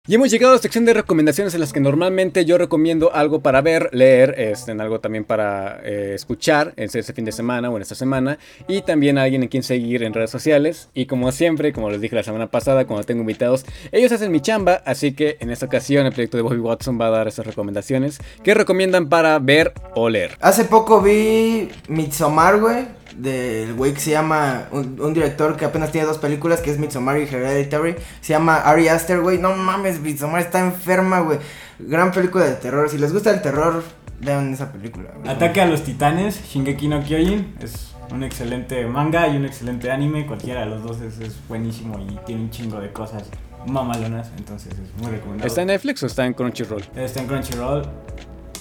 Y 0.05 0.15
hemos 0.15 0.29
llegado 0.29 0.51
a 0.51 0.55
la 0.57 0.61
sección 0.61 0.83
de 0.83 0.93
recomendaciones 0.93 1.53
en 1.53 1.61
las 1.61 1.71
que 1.71 1.79
normalmente 1.79 2.43
yo 2.43 2.57
recomiendo 2.57 3.13
algo 3.13 3.39
para 3.39 3.61
ver, 3.61 3.89
leer, 3.93 4.35
este, 4.37 4.73
en 4.73 4.81
algo 4.81 4.99
también 4.99 5.23
para 5.23 5.79
eh, 5.85 6.11
escuchar 6.13 6.73
en 6.75 6.89
ese 6.91 7.13
fin 7.13 7.23
de 7.23 7.31
semana 7.31 7.69
o 7.69 7.77
en 7.77 7.83
esta 7.83 7.95
semana. 7.95 8.37
Y 8.67 8.81
también 8.81 9.17
a 9.17 9.23
alguien 9.23 9.43
en 9.43 9.47
quien 9.47 9.63
seguir 9.63 10.03
en 10.03 10.13
redes 10.13 10.29
sociales. 10.29 10.89
Y 10.93 11.05
como 11.05 11.31
siempre, 11.31 11.71
como 11.71 11.89
les 11.89 12.01
dije 12.01 12.17
la 12.17 12.23
semana 12.23 12.47
pasada, 12.47 12.85
cuando 12.85 13.05
tengo 13.05 13.21
invitados, 13.21 13.65
ellos 13.93 14.11
hacen 14.11 14.33
mi 14.33 14.41
chamba. 14.41 14.81
Así 14.83 15.13
que 15.13 15.37
en 15.39 15.51
esta 15.51 15.67
ocasión 15.67 16.05
el 16.05 16.11
proyecto 16.11 16.35
de 16.35 16.43
Bobby 16.43 16.59
Watson 16.59 16.99
va 16.99 17.07
a 17.07 17.11
dar 17.11 17.29
esas 17.29 17.47
recomendaciones 17.47 18.19
que 18.43 18.53
recomiendan 18.55 19.07
para 19.07 19.39
ver 19.39 19.71
o 19.95 20.09
leer. 20.09 20.35
Hace 20.41 20.65
poco 20.65 21.01
vi 21.01 21.69
Midsommar, 21.87 22.59
güey. 22.59 22.98
Del 23.19 23.73
güey 23.73 23.93
que 23.93 23.99
se 23.99 24.11
llama. 24.11 24.67
Un, 24.71 24.99
un 25.01 25.13
director 25.13 25.57
que 25.57 25.65
apenas 25.65 25.91
tiene 25.91 26.07
dos 26.07 26.17
películas, 26.17 26.61
que 26.61 26.71
es 26.71 26.79
Midsommar 26.79 27.17
y 27.19 27.23
Hereditary. 27.23 27.95
Se 28.21 28.33
llama 28.33 28.57
Ari 28.57 28.87
Aster, 28.87 29.19
güey. 29.19 29.37
No 29.37 29.55
mames, 29.55 29.99
Midsommar 29.99 30.41
está 30.41 30.59
enferma, 30.59 31.19
güey. 31.19 31.39
Gran 31.79 32.11
película 32.11 32.45
de 32.45 32.53
terror. 32.55 32.89
Si 32.89 32.97
les 32.97 33.11
gusta 33.11 33.31
el 33.31 33.41
terror, 33.41 33.83
vean 34.21 34.53
esa 34.53 34.71
película. 34.71 35.11
güey. 35.17 35.29
Ataque 35.29 35.61
a 35.61 35.65
los 35.65 35.83
titanes, 35.83 36.41
Shingeki 36.45 36.87
no 36.87 37.03
Kyojin, 37.03 37.55
es 37.61 37.93
un 38.11 38.23
excelente 38.23 38.85
manga 38.87 39.27
y 39.27 39.37
un 39.37 39.45
excelente 39.45 39.91
anime, 39.91 40.25
cualquiera 40.25 40.61
de 40.61 40.67
los 40.67 40.83
dos 40.83 40.99
es, 41.01 41.19
es 41.19 41.35
buenísimo 41.47 41.99
y 41.99 42.17
tiene 42.25 42.41
un 42.43 42.49
chingo 42.49 42.79
de 42.79 42.91
cosas 42.91 43.23
mamalonas, 43.67 44.31
entonces 44.37 44.73
es 44.73 45.01
muy 45.01 45.11
recomendable. 45.11 45.47
¿Está 45.47 45.61
en 45.61 45.67
Netflix 45.67 46.01
o 46.03 46.07
está 46.07 46.25
en 46.25 46.33
Crunchyroll? 46.33 46.83
Está 46.95 47.21
en 47.21 47.27
Crunchyroll, 47.27 47.83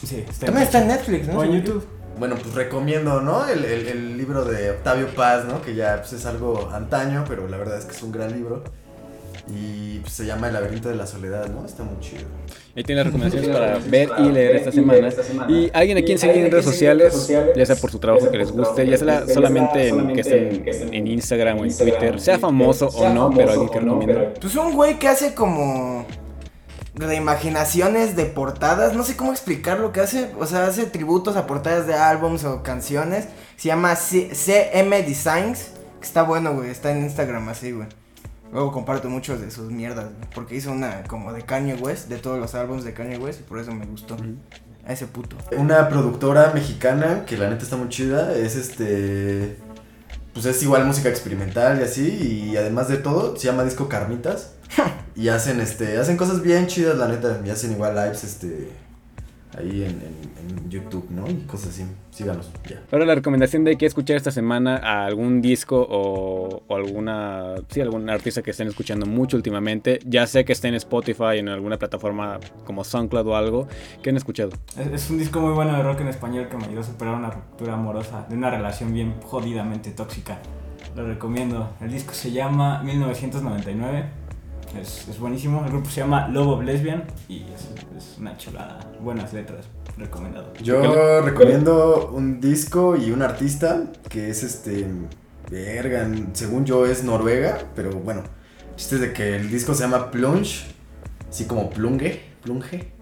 sí, 0.05 0.25
está 0.29 0.47
También 0.47 0.67
está 0.67 0.83
en 0.83 0.89
Netflix, 0.89 1.29
¿no? 1.29 1.39
o 1.39 1.45
en 1.45 1.53
YouTube. 1.53 1.87
Bueno, 2.19 2.37
pues 2.37 2.55
recomiendo, 2.55 3.21
¿no? 3.21 3.49
El, 3.49 3.65
el- 3.65 3.87
el 3.89 4.17
libro 4.19 4.45
de 4.45 4.71
Octavio 4.71 5.07
Paz, 5.15 5.45
¿no? 5.45 5.63
Que 5.63 5.75
ya 5.75 5.97
pues, 6.01 6.13
es 6.15 6.27
algo 6.27 6.71
antaño, 6.73 7.25
pero 7.29 7.47
la 7.49 7.57
verdad 7.57 7.79
es 7.79 7.85
que 7.85 7.93
es 7.93 8.03
un 8.03 8.13
gran 8.13 8.33
libro. 8.33 8.65
Y 9.51 10.01
pues, 10.01 10.13
se 10.13 10.27
llama 10.27 10.49
El 10.49 10.55
laberinto 10.55 10.91
de 10.91 10.97
la 10.97 11.07
soledad, 11.07 11.47
¿no? 11.49 11.65
Está 11.65 11.83
muy 11.83 11.99
chido. 12.01 12.25
Ahí 12.77 12.83
tiene 12.85 13.01
las 13.03 13.07
recomendaciones 13.07 13.49
para 13.51 13.79
ver 13.79 14.11
y 14.19 14.31
leer 14.31 14.57
esta 14.57 14.73
semana. 14.73 15.09
Y 15.49 15.71
alguien 15.73 15.99
a 15.99 16.03
quien 16.03 16.19
seguir 16.19 16.45
en 16.45 16.51
redes 16.51 16.65
sociales, 16.67 17.29
ya 17.57 17.67
sea 17.67 17.77
por 17.77 17.91
su 17.91 17.99
trabajo 17.99 18.31
que 18.31 18.39
les 18.39 18.53
guste, 18.53 18.87
ya 18.87 18.97
sea 18.99 19.27
solamente 19.27 19.89
en, 19.89 20.13
que 20.13 20.21
estén 20.21 20.93
en 20.95 21.07
Instagram 21.07 21.61
o 21.61 21.65
en 21.65 21.77
Twitter, 21.77 22.21
sea 22.21 22.39
famoso 22.39 22.89
o 22.89 23.09
no, 23.09 23.31
pero 23.35 23.51
alguien 23.53 23.69
que 23.71 23.81
recomienda. 23.81 24.35
Pues 24.41 24.55
un 24.55 24.75
güey 24.75 24.99
que 24.99 25.09
hace 25.09 25.35
como 25.35 26.07
reimaginaciones 26.99 28.17
de 28.17 28.25
portadas, 28.27 28.95
no 28.95 29.03
sé 29.05 29.17
cómo 29.17 29.33
explicar 29.33 29.81
lo 29.81 29.93
que 29.93 30.01
hace, 30.01 30.33
o 30.39 30.47
sea, 30.47 30.67
hace 30.67 30.87
tributos 30.87 31.37
a 31.37 31.47
portadas 31.47 31.87
de 31.87 31.95
álbums 31.95 32.45
o 32.45 32.63
canciones, 32.63 33.27
se 33.57 33.69
llama 33.69 33.95
C- 33.97 34.31
CM 34.35 35.03
Designs, 35.03 35.71
que 36.01 36.07
está 36.07 36.23
bueno, 36.23 36.55
güey, 36.55 36.71
está 36.71 36.91
en 36.93 37.05
Instagram 37.05 37.49
así, 37.49 37.73
güey. 37.73 37.89
Luego 38.53 38.73
comparto 38.73 39.09
muchos 39.11 39.41
de 39.41 39.51
sus 39.51 39.71
mierdas, 39.71 40.07
güey, 40.07 40.31
porque 40.35 40.57
hizo 40.57 40.73
una 40.73 41.03
como 41.05 41.33
de 41.33 41.43
Kanye 41.43 41.75
West, 41.75 42.09
de 42.09 42.17
todos 42.19 42.39
los 42.39 42.55
álbumes 42.55 42.85
de 42.85 42.95
Kanye 42.95 43.19
West, 43.19 43.41
y 43.41 43.43
por 43.45 43.59
eso 43.59 43.73
me 43.73 43.87
gustó. 43.87 44.17
A 44.87 44.93
ese 44.93 45.07
puto. 45.07 45.37
Una 45.57 45.89
productora 45.91 46.53
mexicana 46.55 47.25
que 47.27 47.37
la 47.37 47.51
neta 47.51 47.63
está 47.63 47.77
muy 47.77 47.91
chida, 47.91 48.35
es 48.35 48.57
este... 48.57 49.59
Pues 50.33 50.47
es 50.47 50.63
igual 50.63 50.85
música 50.87 51.09
experimental 51.09 51.81
y 51.81 51.85
así, 51.85 52.09
y 52.53 52.57
además 52.57 52.89
de 52.89 52.97
todo, 52.97 53.37
se 53.37 53.47
llama 53.49 53.65
Disco 53.65 53.89
Carnitas. 53.89 54.53
y 55.17 55.29
hacen 55.29 55.61
este 55.61 55.99
hacen 55.99 56.17
cosas 56.17 56.43
bien 56.43 56.67
chidas, 56.67 56.97
la 56.97 57.09
neta, 57.09 57.41
y 57.45 57.51
hacen 57.51 57.73
igual 57.73 57.95
lives 57.95 58.25
este 58.25 58.71
ahí 59.59 59.83
en, 59.83 59.91
en- 59.91 60.29
en 60.63 60.71
YouTube, 60.71 61.07
¿no? 61.11 61.27
Y 61.29 61.35
cosas 61.47 61.71
así. 61.71 61.85
Síganos, 62.11 62.51
ya. 62.69 62.83
Ahora 62.93 63.07
la 63.07 63.15
recomendación 63.15 63.65
de 63.65 63.77
que 63.77 63.87
escuchar 63.87 64.17
esta 64.17 64.31
semana 64.31 64.77
a 64.77 65.07
algún 65.07 65.41
disco 65.41 65.87
o, 65.89 66.63
o 66.67 66.77
alguna, 66.77 67.55
sí, 67.71 67.81
algún 67.81 68.11
artista 68.11 68.43
que 68.43 68.51
estén 68.51 68.69
escuchando 68.69 69.07
mucho 69.07 69.37
últimamente, 69.37 70.01
ya 70.05 70.27
sea 70.27 70.45
que 70.45 70.53
esté 70.53 70.69
en 70.69 70.75
Spotify, 70.75 71.39
en 71.39 71.49
alguna 71.49 71.77
plataforma 71.79 72.39
como 72.67 72.85
SoundCloud 72.85 73.27
o 73.27 73.37
algo, 73.37 73.69
que 74.03 74.11
han 74.11 74.17
escuchado. 74.17 74.51
Es, 74.77 74.87
es 75.05 75.11
un 75.11 75.19
disco 75.19 75.41
muy 75.41 75.53
bueno 75.55 75.77
de 75.77 75.83
rock 75.83 76.01
en 76.03 76.09
español 76.09 76.49
que 76.49 76.57
me 76.57 76.65
ayudó 76.67 76.81
a 76.81 76.85
superar 76.85 77.15
una 77.15 77.31
ruptura 77.31 77.75
amorosa 77.75 78.27
de 78.29 78.37
una 78.37 78.51
relación 78.51 78.93
bien 78.93 79.15
jodidamente 79.23 79.91
tóxica. 79.93 80.39
Lo 80.97 81.07
recomiendo. 81.07 81.71
El 81.81 81.91
disco 81.93 82.13
se 82.15 82.33
llama 82.33 82.83
1999. 82.83 84.05
Es, 84.77 85.09
es 85.09 85.19
buenísimo. 85.19 85.65
El 85.65 85.71
grupo 85.71 85.89
se 85.89 86.01
llama 86.01 86.29
Love 86.29 86.49
of 86.49 86.65
Lesbian 86.65 87.05
y 87.29 87.45
es, 87.55 87.69
es 87.97 88.19
una 88.19 88.37
chulada. 88.37 88.81
Buenas 89.01 89.33
letras. 89.33 89.67
Recomendado. 89.97 90.53
Yo 90.63 91.21
recomiendo 91.23 92.11
un 92.13 92.41
disco 92.41 92.97
y 92.97 93.11
un 93.11 93.23
artista 93.23 93.85
que 94.09 94.31
es 94.31 94.43
este. 94.43 94.87
Verga, 95.51 96.07
según 96.35 96.67
yo 96.67 96.87
es 96.87 97.03
Noruega, 97.05 97.59
pero 97.75 97.91
bueno. 97.93 98.23
Chiste 98.77 98.97
es 98.97 99.01
de 99.01 99.13
que 99.13 99.37
el 99.37 99.51
disco 99.51 99.75
se 99.75 99.83
llama 99.83 100.11
Plunge, 100.11 100.67
así 101.29 101.47
como 101.47 101.69
Plunge, 101.71 102.23
Plunge. 102.43 102.93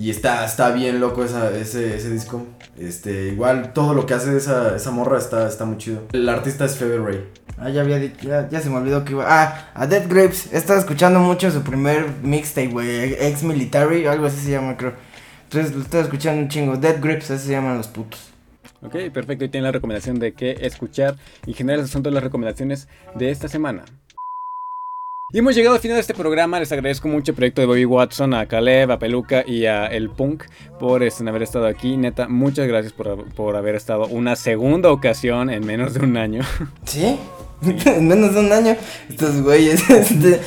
Y 0.00 0.10
está, 0.10 0.44
está 0.44 0.70
bien 0.70 1.00
loco 1.00 1.24
esa- 1.24 1.50
ese, 1.58 1.96
ese 1.96 2.08
disco. 2.10 2.46
Este, 2.78 3.28
igual 3.32 3.72
todo 3.72 3.94
lo 3.94 4.06
que 4.06 4.14
hace 4.14 4.36
esa, 4.36 4.76
esa 4.76 4.92
morra 4.92 5.18
está, 5.18 5.48
está 5.48 5.64
muy 5.64 5.76
chido. 5.78 6.02
El 6.12 6.28
artista 6.28 6.66
es 6.66 6.76
Fever 6.76 7.02
Ray. 7.02 7.24
Ah, 7.56 7.68
ya 7.70 7.80
había 7.80 7.98
dicho, 7.98 8.28
ya, 8.28 8.48
ya 8.48 8.60
se 8.60 8.70
me 8.70 8.76
olvidó 8.76 9.04
que 9.04 9.10
iba. 9.14 9.24
Ah, 9.26 9.70
a 9.74 9.88
Dead 9.88 10.04
Grapes. 10.08 10.52
He 10.52 10.56
estado 10.56 10.78
escuchando 10.78 11.18
mucho 11.18 11.50
su 11.50 11.62
primer 11.62 12.06
mixtape, 12.22 12.68
güey. 12.68 13.14
Ex 13.18 13.42
Military, 13.42 14.06
algo 14.06 14.26
así 14.26 14.38
se 14.38 14.52
llama, 14.52 14.76
creo. 14.76 14.92
Entonces 15.50 15.74
lo 15.74 15.82
estoy 15.82 16.02
escuchando 16.02 16.42
un 16.42 16.48
chingo. 16.48 16.76
Dead 16.76 17.00
Grapes, 17.02 17.32
así 17.32 17.46
se 17.46 17.52
llaman 17.54 17.78
los 17.78 17.88
putos. 17.88 18.20
Ok, 18.82 18.94
perfecto. 19.12 19.46
Y 19.46 19.48
tiene 19.48 19.64
la 19.66 19.72
recomendación 19.72 20.20
de 20.20 20.32
qué 20.32 20.58
escuchar. 20.60 21.16
Y 21.44 21.50
en 21.50 21.56
general, 21.56 21.80
esas 21.80 21.90
son 21.90 22.04
todas 22.04 22.14
las 22.14 22.22
recomendaciones 22.22 22.86
de 23.16 23.32
esta 23.32 23.48
semana. 23.48 23.82
Y 25.30 25.40
hemos 25.40 25.54
llegado 25.54 25.74
al 25.76 25.82
final 25.82 25.96
de 25.96 26.00
este 26.00 26.14
programa. 26.14 26.58
Les 26.58 26.72
agradezco 26.72 27.06
mucho 27.06 27.32
el 27.32 27.36
proyecto 27.36 27.60
de 27.60 27.66
Bobby 27.66 27.84
Watson, 27.84 28.32
a 28.32 28.46
Caleb, 28.46 28.90
a 28.92 28.98
Peluca 28.98 29.44
y 29.46 29.66
a 29.66 29.84
El 29.84 30.08
Punk 30.08 30.44
por 30.80 31.02
este, 31.02 31.28
haber 31.28 31.42
estado 31.42 31.66
aquí. 31.66 31.98
Neta, 31.98 32.28
muchas 32.28 32.66
gracias 32.66 32.94
por, 32.94 33.26
por 33.34 33.54
haber 33.54 33.74
estado 33.74 34.06
una 34.06 34.36
segunda 34.36 34.90
ocasión 34.90 35.50
en 35.50 35.66
menos 35.66 35.92
de 35.92 36.00
un 36.00 36.16
año. 36.16 36.40
¿Sí? 36.84 37.18
en 37.60 38.08
menos 38.08 38.32
de 38.32 38.40
un 38.40 38.50
año. 38.50 38.74
Estos 39.10 39.42
güeyes. 39.42 39.90
este, 39.90 40.40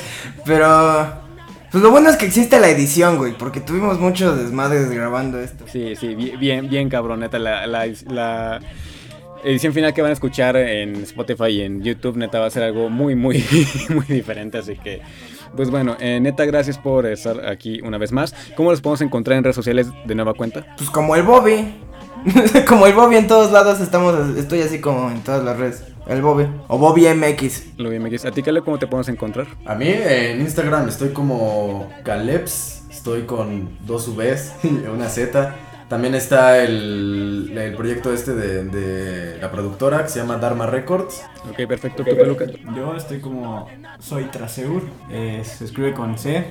pero. 0.44 1.22
Pues 1.70 1.82
lo 1.82 1.90
bueno 1.92 2.10
es 2.10 2.16
que 2.16 2.26
existe 2.26 2.58
la 2.58 2.68
edición, 2.68 3.18
güey. 3.18 3.34
Porque 3.38 3.60
tuvimos 3.60 4.00
muchos 4.00 4.36
desmadres 4.36 4.90
grabando 4.90 5.40
esto. 5.40 5.64
Sí, 5.72 5.94
sí, 5.94 6.16
bi- 6.16 6.36
bien, 6.36 6.68
bien 6.68 6.88
cabrón, 6.90 7.20
neta. 7.20 7.38
La, 7.38 7.68
la, 7.68 7.86
la 8.08 8.60
edición 9.44 9.72
final 9.72 9.92
que 9.92 10.02
van 10.02 10.10
a 10.10 10.14
escuchar 10.14 10.56
en 10.56 10.96
Spotify 11.02 11.48
y 11.48 11.62
en 11.62 11.82
YouTube, 11.82 12.16
neta, 12.16 12.40
va 12.40 12.46
a 12.46 12.50
ser 12.50 12.62
algo 12.62 12.88
muy, 12.88 13.14
muy, 13.14 13.44
muy 13.88 14.06
diferente. 14.06 14.58
Así 14.58 14.76
que, 14.76 15.00
pues 15.56 15.70
bueno, 15.70 15.96
eh, 16.00 16.20
neta, 16.20 16.44
gracias 16.44 16.78
por 16.78 17.06
estar 17.06 17.46
aquí 17.48 17.80
una 17.82 17.98
vez 17.98 18.12
más. 18.12 18.34
¿Cómo 18.56 18.70
los 18.70 18.80
podemos 18.80 19.00
encontrar 19.00 19.38
en 19.38 19.44
redes 19.44 19.56
sociales 19.56 19.88
de 20.04 20.14
nueva 20.14 20.34
cuenta? 20.34 20.66
Pues 20.76 20.90
como 20.90 21.16
el 21.16 21.22
Bobby. 21.22 21.74
como 22.68 22.86
el 22.86 22.94
Bobby 22.94 23.16
en 23.16 23.26
todos 23.26 23.52
lados 23.52 23.80
estamos. 23.80 24.36
Estoy 24.36 24.62
así 24.62 24.80
como 24.80 25.10
en 25.10 25.22
todas 25.22 25.44
las 25.44 25.58
redes. 25.58 25.84
El 26.06 26.22
Bobby. 26.22 26.46
O 26.68 26.78
Bobby 26.78 27.06
MX. 27.08 27.78
Lo 27.78 27.90
me 27.90 28.16
¿A 28.16 28.30
ti, 28.30 28.42
Caleb, 28.42 28.64
cómo 28.64 28.78
te 28.78 28.86
podemos 28.86 29.08
encontrar? 29.08 29.46
A 29.66 29.74
mí 29.74 29.86
en 29.88 30.40
Instagram 30.40 30.88
estoy 30.88 31.10
como 31.10 31.88
Calebs 32.04 32.82
estoy 33.02 33.22
con 33.22 33.68
dos 33.84 34.14
Vs 34.14 34.52
y 34.62 34.68
una 34.86 35.08
Z. 35.08 35.56
También 35.92 36.14
está 36.14 36.64
el, 36.64 37.52
el 37.54 37.74
proyecto 37.74 38.14
este 38.14 38.32
de, 38.32 38.64
de 38.64 39.36
la 39.38 39.50
productora 39.50 40.04
que 40.04 40.08
se 40.08 40.20
llama 40.20 40.38
Dharma 40.38 40.64
Records. 40.64 41.22
Ok, 41.50 41.66
perfecto. 41.68 42.02
¿Tú, 42.02 42.16
Peluca? 42.16 42.46
Yo 42.74 42.96
estoy 42.96 43.20
como 43.20 43.68
soy 43.98 44.24
Traseur, 44.24 44.84
eh, 45.10 45.42
se 45.44 45.66
escribe 45.66 45.92
con 45.92 46.16
C, 46.16 46.46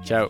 Chao. 0.04 0.30